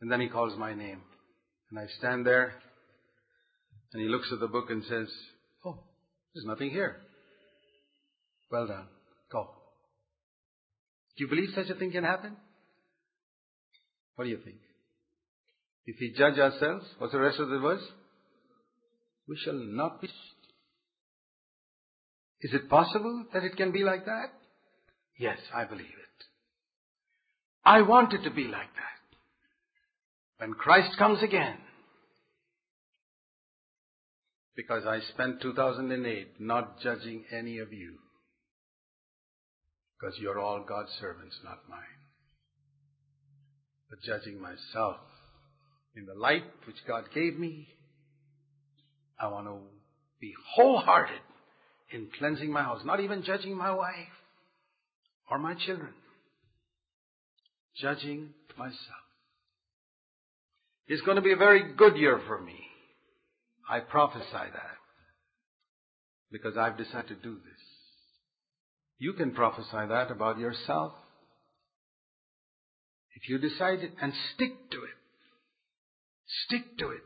[0.00, 1.00] And then he calls my name.
[1.70, 2.54] And I stand there,
[3.92, 5.08] and he looks at the book and says,
[5.64, 5.78] Oh,
[6.34, 6.96] there's nothing here.
[8.50, 8.86] Well done.
[9.32, 9.48] Go.
[11.16, 12.36] Do you believe such a thing can happen?
[14.16, 14.56] What do you think?
[15.86, 17.82] If we judge ourselves, what's the rest of the verse?
[19.28, 20.08] We shall not be.
[22.42, 24.26] Is it possible that it can be like that?
[25.18, 26.03] Yes, I believe it.
[27.64, 28.94] I want it to be like that.
[30.38, 31.56] When Christ comes again,
[34.56, 37.94] because I spent 2008 not judging any of you,
[39.98, 41.80] because you're all God's servants, not mine,
[43.88, 44.98] but judging myself
[45.96, 47.68] in the light which God gave me.
[49.18, 49.58] I want to
[50.20, 51.20] be wholehearted
[51.92, 53.94] in cleansing my house, not even judging my wife
[55.30, 55.94] or my children,
[57.80, 59.04] judging myself.
[60.86, 62.58] It's going to be a very good year for me.
[63.68, 64.76] I prophesy that
[66.30, 67.60] because I've decided to do this.
[68.98, 70.92] You can prophesy that about yourself.
[73.14, 74.98] If you decide it and stick to it,
[76.46, 77.02] stick to it.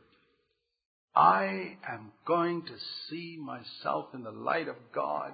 [1.15, 2.75] I am going to
[3.09, 5.33] see myself in the light of God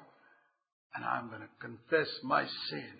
[0.94, 2.92] and I'm going to confess my sin.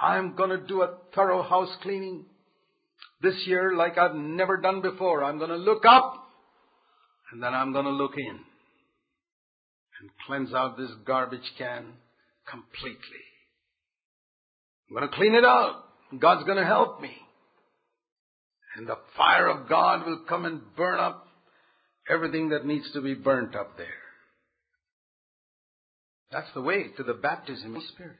[0.00, 2.24] I'm going to do a thorough house cleaning
[3.20, 5.24] this year like I've never done before.
[5.24, 6.28] I'm going to look up
[7.32, 8.40] and then I'm going to look in
[10.00, 11.86] and cleanse out this garbage can
[12.48, 13.24] completely.
[14.88, 15.84] I'm going to clean it out.
[16.18, 17.10] God's going to help me.
[18.76, 21.26] And the fire of God will come and burn up
[22.08, 23.86] everything that needs to be burnt up there.
[26.30, 28.16] That's the way to the baptism of the Spirit.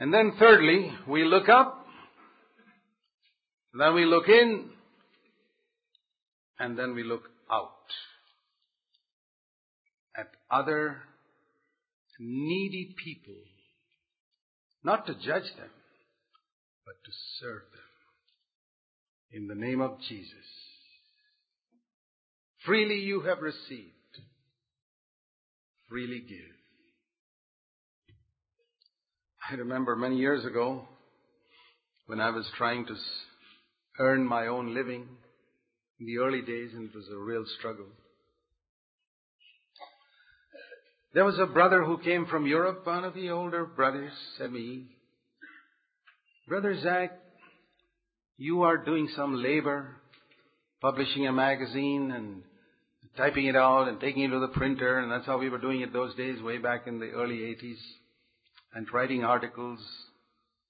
[0.00, 1.86] And then thirdly, we look up,
[3.78, 4.70] then we look in,
[6.58, 7.72] and then we look out
[10.16, 10.98] at other
[12.20, 13.34] needy people,
[14.84, 15.70] not to judge them,
[16.84, 17.82] but to serve them.
[19.30, 20.32] In the name of Jesus.
[22.64, 23.92] Freely you have received,
[25.88, 26.57] freely give.
[29.50, 30.82] I remember many years ago
[32.06, 32.94] when I was trying to
[33.98, 35.06] earn my own living.
[36.00, 37.86] In the early days, and it was a real struggle.
[41.14, 44.84] There was a brother who came from Europe, one of the older brothers said me,
[46.46, 47.18] Brother Zac,
[48.36, 49.96] you are doing some labor,
[50.82, 52.42] publishing a magazine and
[53.16, 55.80] typing it out and taking it to the printer, and that's how we were doing
[55.80, 57.78] it those days, way back in the early 80s,
[58.74, 59.80] and writing articles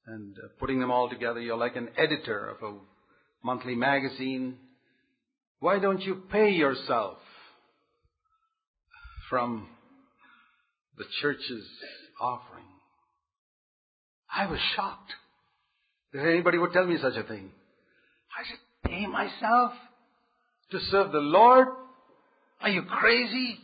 [0.07, 1.40] and uh, putting them all together.
[1.40, 2.78] You're like an editor of a
[3.44, 4.57] monthly magazine.
[5.61, 7.18] Why don't you pay yourself
[9.28, 9.68] from
[10.96, 11.66] the church's
[12.20, 12.64] offering?
[14.34, 15.12] I was shocked
[16.12, 17.51] that anybody would tell me such a thing.
[18.38, 19.72] I should pay myself
[20.70, 21.68] to serve the Lord?
[22.61, 23.57] Are you crazy?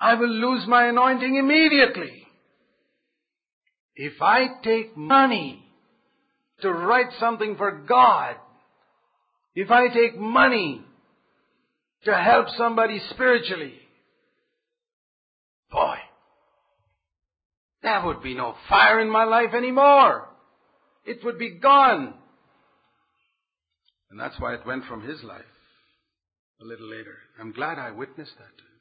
[0.00, 2.21] I will lose my anointing immediately.
[3.94, 5.64] If I take money
[6.60, 8.36] to write something for God,
[9.54, 10.82] if I take money
[12.04, 13.74] to help somebody spiritually,
[15.70, 15.96] boy,
[17.82, 20.28] there would be no fire in my life anymore.
[21.04, 22.14] It would be gone.
[24.10, 25.42] And that's why it went from his life
[26.60, 27.16] a little later.
[27.40, 28.71] I'm glad I witnessed that.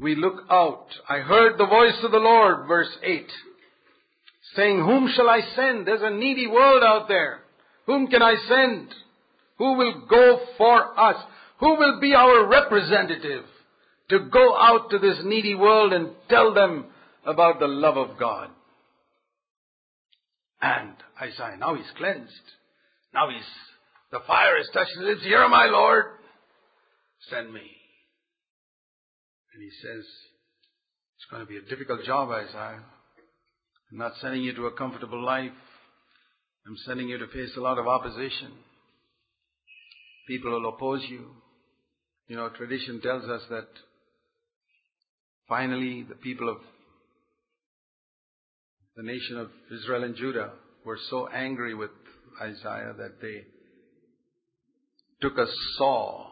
[0.00, 0.86] We look out.
[1.08, 3.26] I heard the voice of the Lord, verse 8,
[4.56, 5.86] saying, Whom shall I send?
[5.86, 7.40] There's a needy world out there.
[7.86, 8.88] Whom can I send?
[9.58, 11.16] Who will go for us?
[11.58, 13.44] Who will be our representative
[14.08, 16.86] to go out to this needy world and tell them
[17.26, 18.48] about the love of God?
[20.62, 22.32] And Isaiah, now he's cleansed.
[23.12, 23.44] Now he's
[24.10, 25.22] the fire is touched his lips.
[25.22, 26.06] Here, my Lord,
[27.30, 27.79] send me.
[29.52, 30.04] And he says,
[31.16, 32.82] it's going to be a difficult job, Isaiah.
[33.92, 35.50] I'm not sending you to a comfortable life.
[36.66, 38.52] I'm sending you to face a lot of opposition.
[40.28, 41.26] People will oppose you.
[42.28, 43.66] You know, tradition tells us that
[45.48, 46.58] finally the people of
[48.96, 50.52] the nation of Israel and Judah
[50.84, 51.90] were so angry with
[52.40, 53.42] Isaiah that they
[55.20, 55.46] took a
[55.76, 56.29] saw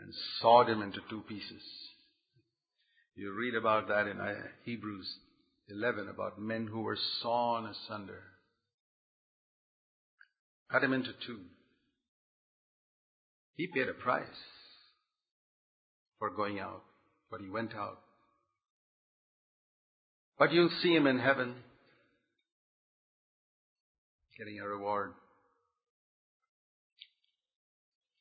[0.00, 1.62] and sawed him into two pieces.
[3.14, 4.34] You read about that in uh,
[4.64, 5.08] Hebrews
[5.68, 8.22] 11 about men who were sawn asunder.
[10.70, 11.40] Cut him into two.
[13.56, 14.26] He paid a price
[16.18, 16.82] for going out,
[17.30, 17.98] but he went out.
[20.38, 21.54] But you'll see him in heaven
[24.38, 25.12] getting a reward.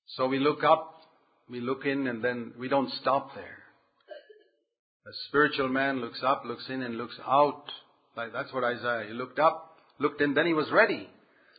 [0.07, 0.96] So we look up,
[1.49, 3.63] we look in, and then we don't stop there.
[5.07, 7.63] A spiritual man looks up, looks in, and looks out.
[8.17, 9.05] Like that's what Isaiah.
[9.07, 11.07] He looked up, looked in, then he was ready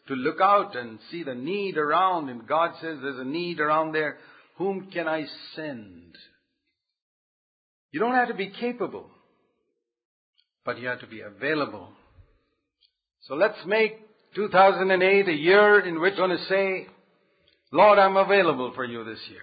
[0.08, 2.28] to look out and see the need around.
[2.28, 4.18] And God says there's a need around there.
[4.56, 5.24] Whom can I
[5.54, 6.16] send?
[7.92, 9.06] You don't have to be capable,
[10.64, 11.88] but you have to be available.
[13.22, 13.98] So let's make
[14.34, 16.86] 2008 a year in which we're going to say,
[17.72, 19.42] Lord, I'm available for you this year.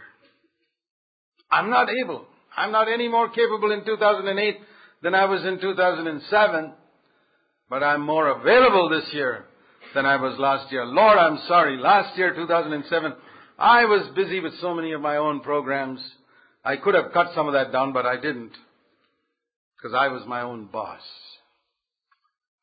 [1.51, 2.25] I'm not able.
[2.55, 4.59] I'm not any more capable in 2008
[5.01, 6.73] than I was in 2007,
[7.69, 9.45] but I'm more available this year
[9.93, 10.85] than I was last year.
[10.85, 11.77] Lord, I'm sorry.
[11.77, 13.13] Last year, 2007,
[13.57, 15.99] I was busy with so many of my own programs.
[16.63, 18.51] I could have cut some of that down, but I didn't.
[19.77, 21.01] Because I was my own boss.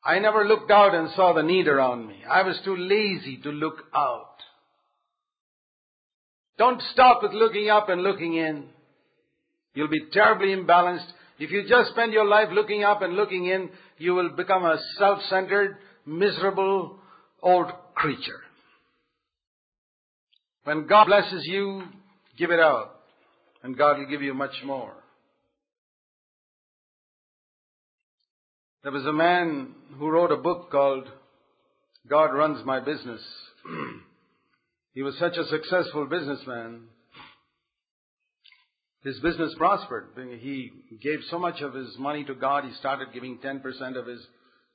[0.05, 2.17] I never looked out and saw the need around me.
[2.29, 4.32] I was too lazy to look out.
[6.57, 8.65] Don't stop with looking up and looking in.
[9.73, 11.07] You'll be terribly imbalanced.
[11.39, 14.77] If you just spend your life looking up and looking in, you will become a
[14.99, 16.99] self-centered, miserable
[17.41, 18.41] old creature.
[20.63, 21.83] When God blesses you,
[22.37, 22.99] give it out,
[23.63, 24.93] and God will give you much more.
[28.83, 31.07] There was a man who wrote a book called
[32.07, 33.21] God Runs My Business.
[34.93, 36.83] he was such a successful businessman.
[39.03, 40.09] His business prospered.
[40.39, 40.71] He
[41.01, 44.25] gave so much of his money to God, he started giving 10% of his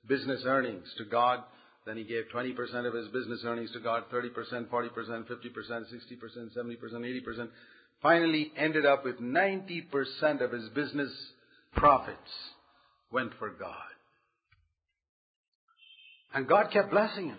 [0.06, 1.44] business earnings to God.
[1.86, 2.52] Then he gave 20%
[2.86, 7.48] of his business earnings to God, 30%, 40%, 50%, 60%, 70%, 80%.
[8.02, 11.10] Finally ended up with 90% of his business
[11.74, 12.18] profits
[13.10, 13.74] went for God.
[16.34, 17.38] And God kept blessing him.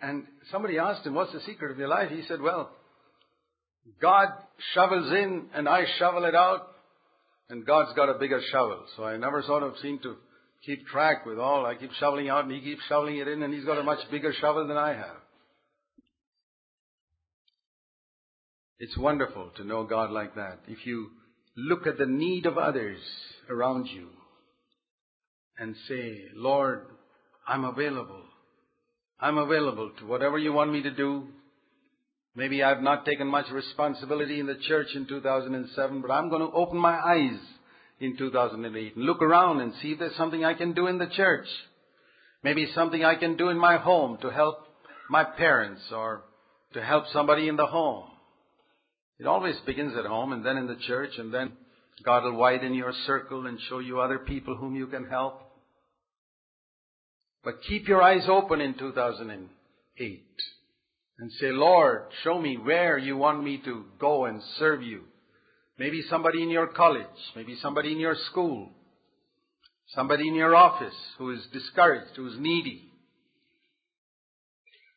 [0.00, 2.10] And somebody asked him, what's the secret of your life?
[2.10, 2.70] He said, well,
[4.00, 4.28] God
[4.74, 6.68] shovels in and I shovel it out
[7.48, 8.84] and God's got a bigger shovel.
[8.96, 10.16] So I never sort of seem to
[10.64, 11.64] keep track with all.
[11.64, 14.00] I keep shoveling out and he keeps shoveling it in and he's got a much
[14.10, 15.16] bigger shovel than I have.
[18.78, 20.58] It's wonderful to know God like that.
[20.68, 21.08] If you
[21.56, 22.98] look at the need of others
[23.48, 24.08] around you
[25.58, 26.86] and say, Lord,
[27.48, 28.22] I'm available.
[29.18, 31.24] I'm available to whatever you want me to do.
[32.34, 36.54] Maybe I've not taken much responsibility in the church in 2007, but I'm going to
[36.54, 37.38] open my eyes
[37.98, 41.06] in 2008 and look around and see if there's something I can do in the
[41.06, 41.46] church.
[42.42, 44.58] Maybe something I can do in my home to help
[45.08, 46.24] my parents or
[46.74, 48.04] to help somebody in the home.
[49.18, 51.52] It always begins at home and then in the church and then
[52.04, 55.40] God will widen your circle and show you other people whom you can help.
[57.46, 60.24] But keep your eyes open in 2008
[61.20, 65.02] and say, Lord, show me where you want me to go and serve you.
[65.78, 68.70] Maybe somebody in your college, maybe somebody in your school,
[69.94, 72.90] somebody in your office who is discouraged, who is needy.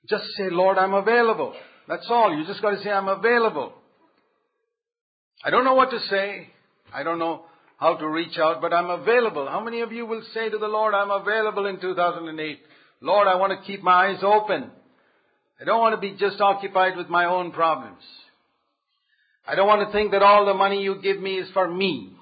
[0.09, 1.53] Just say, Lord, I'm available.
[1.87, 2.35] That's all.
[2.35, 3.73] You just got to say, I'm available.
[5.45, 6.49] I don't know what to say.
[6.91, 7.43] I don't know
[7.80, 9.47] how to reach out, but I'm available.
[9.47, 12.59] How many of you will say to the Lord, I'm available in 2008?
[13.01, 14.69] Lord, I want to keep my eyes open.
[15.61, 18.03] I don't want to be just occupied with my own problems.
[19.47, 22.13] I don't want to think that all the money you give me is for me.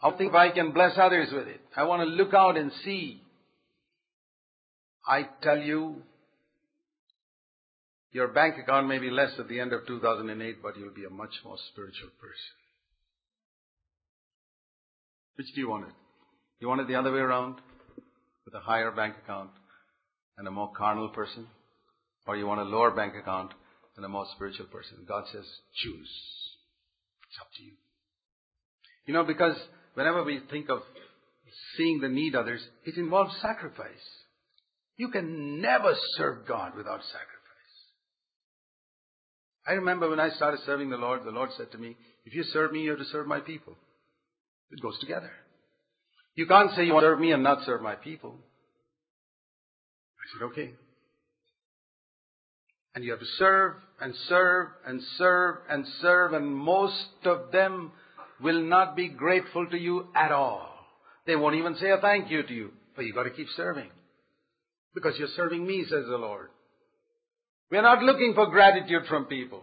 [0.00, 1.60] I'll think if I can bless others with it.
[1.76, 3.20] I want to look out and see.
[5.06, 5.96] I tell you,
[8.12, 11.10] your bank account may be less at the end of 2008, but you'll be a
[11.10, 12.67] much more spiritual person.
[15.38, 15.94] Which do you want it?
[16.58, 17.60] You want it the other way around?
[18.44, 19.50] With a higher bank account
[20.36, 21.46] and a more carnal person?
[22.26, 23.52] Or you want a lower bank account
[23.96, 25.06] and a more spiritual person.
[25.06, 25.44] God says,
[25.76, 26.10] choose.
[27.30, 27.72] It's up to you.
[29.06, 29.56] You know, because
[29.94, 30.80] whenever we think of
[31.76, 33.86] seeing the need others, it involves sacrifice.
[34.96, 37.38] You can never serve God without sacrifice.
[39.68, 42.42] I remember when I started serving the Lord, the Lord said to me, if you
[42.42, 43.76] serve me, you have to serve my people.
[44.70, 45.30] It goes together.
[46.34, 48.36] You can't say you want to serve me and not serve my people.
[50.18, 50.72] I said, okay.
[52.94, 56.94] And you have to serve and serve and serve and serve and most
[57.24, 57.92] of them
[58.40, 60.68] will not be grateful to you at all.
[61.26, 63.90] They won't even say a thank you to you, but you've gotta keep serving.
[64.94, 66.48] Because you're serving me, says the Lord.
[67.70, 69.62] We're not looking for gratitude from people.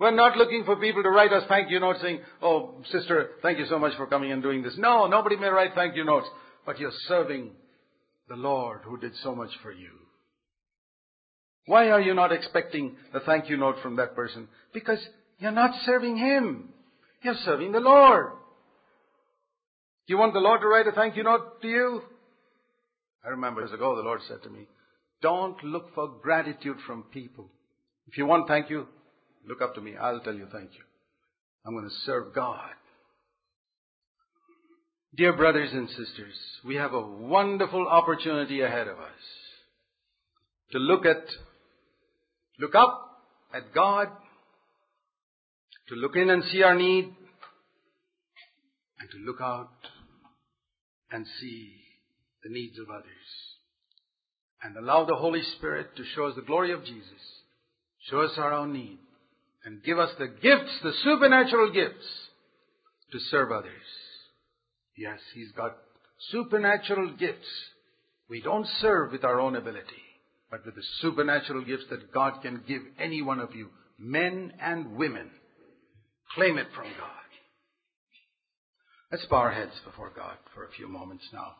[0.00, 3.58] We're not looking for people to write us thank you notes saying, oh, sister, thank
[3.58, 4.72] you so much for coming and doing this.
[4.78, 6.26] No, nobody may write thank you notes,
[6.64, 7.50] but you're serving
[8.26, 9.90] the Lord who did so much for you.
[11.66, 14.48] Why are you not expecting a thank you note from that person?
[14.72, 14.98] Because
[15.38, 16.70] you're not serving Him.
[17.22, 18.32] You're serving the Lord.
[20.08, 22.02] Do you want the Lord to write a thank you note to you?
[23.22, 24.66] I remember years ago the Lord said to me,
[25.20, 27.50] don't look for gratitude from people.
[28.06, 28.86] If you want thank you,
[29.46, 29.96] look up to me.
[29.96, 30.84] I'll tell you thank you.
[31.66, 32.70] I'm going to serve God.
[35.16, 36.34] Dear brothers and sisters,
[36.64, 39.22] we have a wonderful opportunity ahead of us
[40.70, 41.24] to look at
[42.60, 43.22] look up
[43.52, 44.08] at God,
[45.88, 47.06] to look in and see our need,
[49.00, 49.70] and to look out
[51.10, 51.74] and see
[52.44, 53.06] the needs of others.
[54.62, 57.22] And allow the Holy Spirit to show us the glory of Jesus,
[58.08, 58.98] show us our own need,
[59.64, 62.06] and give us the gifts, the supernatural gifts,
[63.12, 63.72] to serve others.
[64.96, 65.76] Yes, He's got
[66.30, 67.48] supernatural gifts.
[68.28, 70.04] We don't serve with our own ability
[70.50, 74.96] but with the supernatural gifts that God can give any one of you, men and
[74.96, 75.30] women.
[76.34, 77.08] Claim it from God.
[79.12, 81.52] Let's bow our heads before God for a few moments now.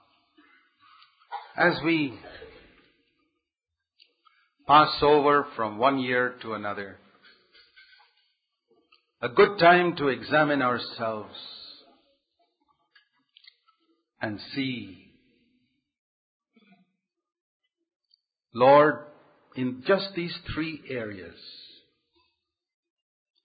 [1.56, 2.18] As we
[4.66, 6.98] pass over from one year to another,
[9.22, 11.34] a good time to examine ourselves
[14.22, 15.08] and see,
[18.54, 18.96] Lord,
[19.56, 21.36] in just these three areas,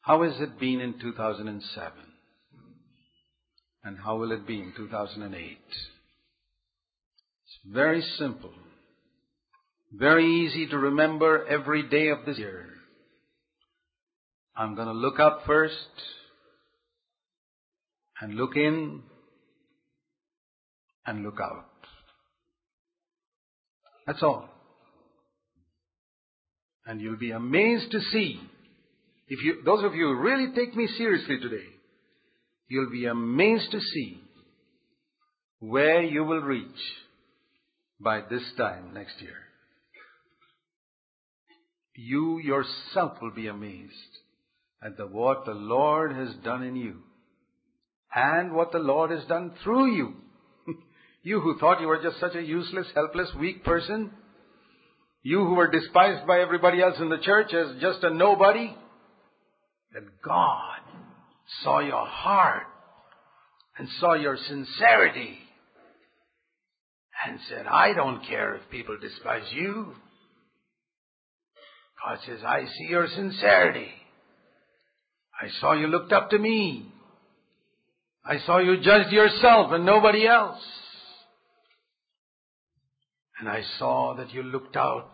[0.01, 1.93] how has it been in 2007?
[3.83, 5.57] And how will it be in 2008?
[5.67, 8.53] It's very simple.
[9.91, 12.74] Very easy to remember every day of this year.
[14.57, 15.73] I'm going to look up first
[18.21, 19.01] and look in
[21.05, 21.65] and look out.
[24.07, 24.49] That's all.
[26.85, 28.39] And you'll be amazed to see,
[29.27, 31.65] if you, those of you who really take me seriously today,
[32.69, 34.21] you'll be amazed to see
[35.59, 36.65] where you will reach
[37.99, 39.35] by this time next year.
[41.95, 43.91] You yourself will be amazed
[44.85, 46.97] at the, what the Lord has done in you
[48.13, 50.13] and what the Lord has done through you.
[51.23, 54.11] you who thought you were just such a useless, helpless, weak person,
[55.23, 58.75] you who were despised by everybody else in the church as just a nobody,
[59.93, 60.79] that God
[61.63, 62.67] saw your heart
[63.79, 65.39] and saw your sincerity
[67.25, 69.93] and said, I don't care if people despise you.
[72.05, 73.89] God says, I see your sincerity.
[75.41, 76.91] I saw you looked up to me.
[78.23, 80.61] I saw you judged yourself and nobody else.
[83.39, 85.11] And I saw that you looked out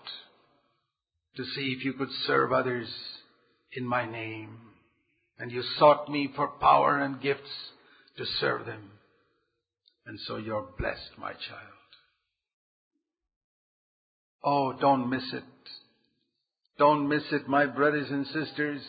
[1.38, 2.88] to see if you could serve others
[3.74, 4.58] in my name.
[5.40, 7.50] And you sought me for power and gifts
[8.18, 8.92] to serve them.
[10.06, 11.82] And so you're blessed, my child.
[14.44, 15.44] Oh, don't miss it.
[16.78, 18.82] Don't miss it, my brothers and sisters.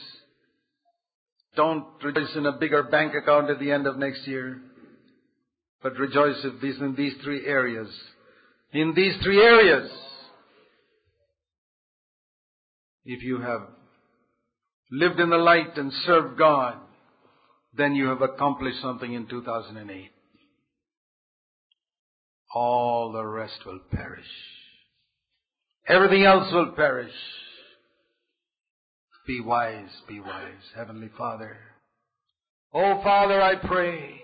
[1.55, 4.61] Don't rejoice in a bigger bank account at the end of next year,
[5.83, 7.89] but rejoice in these three areas.
[8.73, 9.91] In these three areas,
[13.05, 13.63] if you have
[14.91, 16.77] lived in the light and served God,
[17.77, 20.11] then you have accomplished something in 2008.
[22.55, 24.27] All the rest will perish.
[25.89, 27.13] Everything else will perish.
[29.25, 31.57] Be wise, be wise, Heavenly Father.
[32.75, 34.21] Oh Father, I pray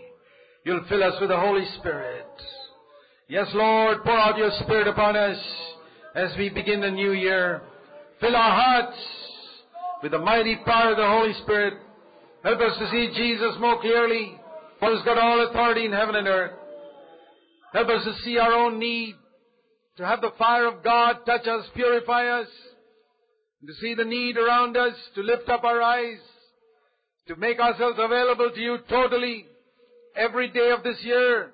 [0.65, 2.27] you'll fill us with the Holy Spirit.
[3.29, 5.39] Yes, Lord, pour out your Spirit upon us
[6.17, 7.63] as we begin the new year.
[8.21, 8.99] Fill our hearts
[10.03, 11.75] with the mighty power of the Holy Spirit.
[12.43, 14.37] Help us to see Jesus more clearly,
[14.81, 16.53] for who's got all authority in heaven and earth.
[17.73, 19.15] Help us to see our own need,
[19.97, 22.49] to have the fire of God touch us, purify us,
[23.67, 26.19] to see the need around us, to lift up our eyes,
[27.27, 29.47] to make ourselves available to you totally
[30.17, 31.51] every day of this year,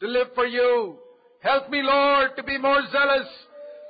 [0.00, 0.96] to live for you.
[1.40, 3.28] Help me, Lord, to be more zealous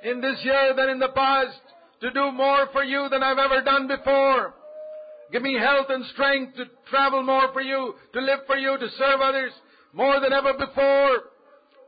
[0.04, 1.60] in this year than in the past,
[2.00, 4.54] to do more for you than I've ever done before.
[5.30, 8.88] Give me health and strength to travel more for you, to live for you, to
[8.98, 9.52] serve others
[9.92, 11.20] more than ever before.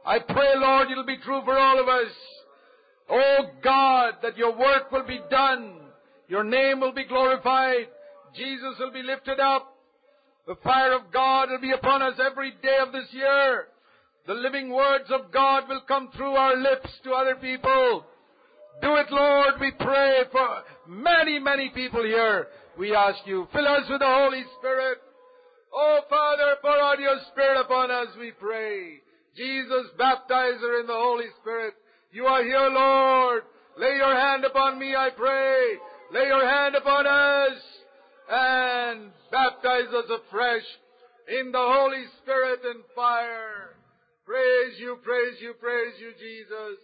[0.07, 2.13] I pray, Lord, it'll be true for all of us.
[3.11, 5.81] Oh God, that your work will be done.
[6.29, 7.89] Your name will be glorified.
[8.35, 9.77] Jesus will be lifted up.
[10.47, 13.67] The fire of God will be upon us every day of this year.
[14.27, 18.05] The living words of God will come through our lips to other people.
[18.83, 22.49] Do it, Lord, we pray for many, many people here.
[22.79, 24.99] We ask you, fill us with the Holy Spirit.
[25.73, 29.01] Oh, Father, pour out your Spirit upon us, we pray.
[29.37, 31.75] Jesus, baptizer in the Holy Spirit.
[32.15, 33.43] You are here, Lord.
[33.77, 35.75] Lay your hand upon me, I pray.
[36.13, 37.59] Lay your hand upon us
[38.31, 40.63] and baptize us afresh
[41.27, 43.75] in the Holy Spirit and fire.
[44.25, 46.79] Praise you, praise you, praise you, Jesus.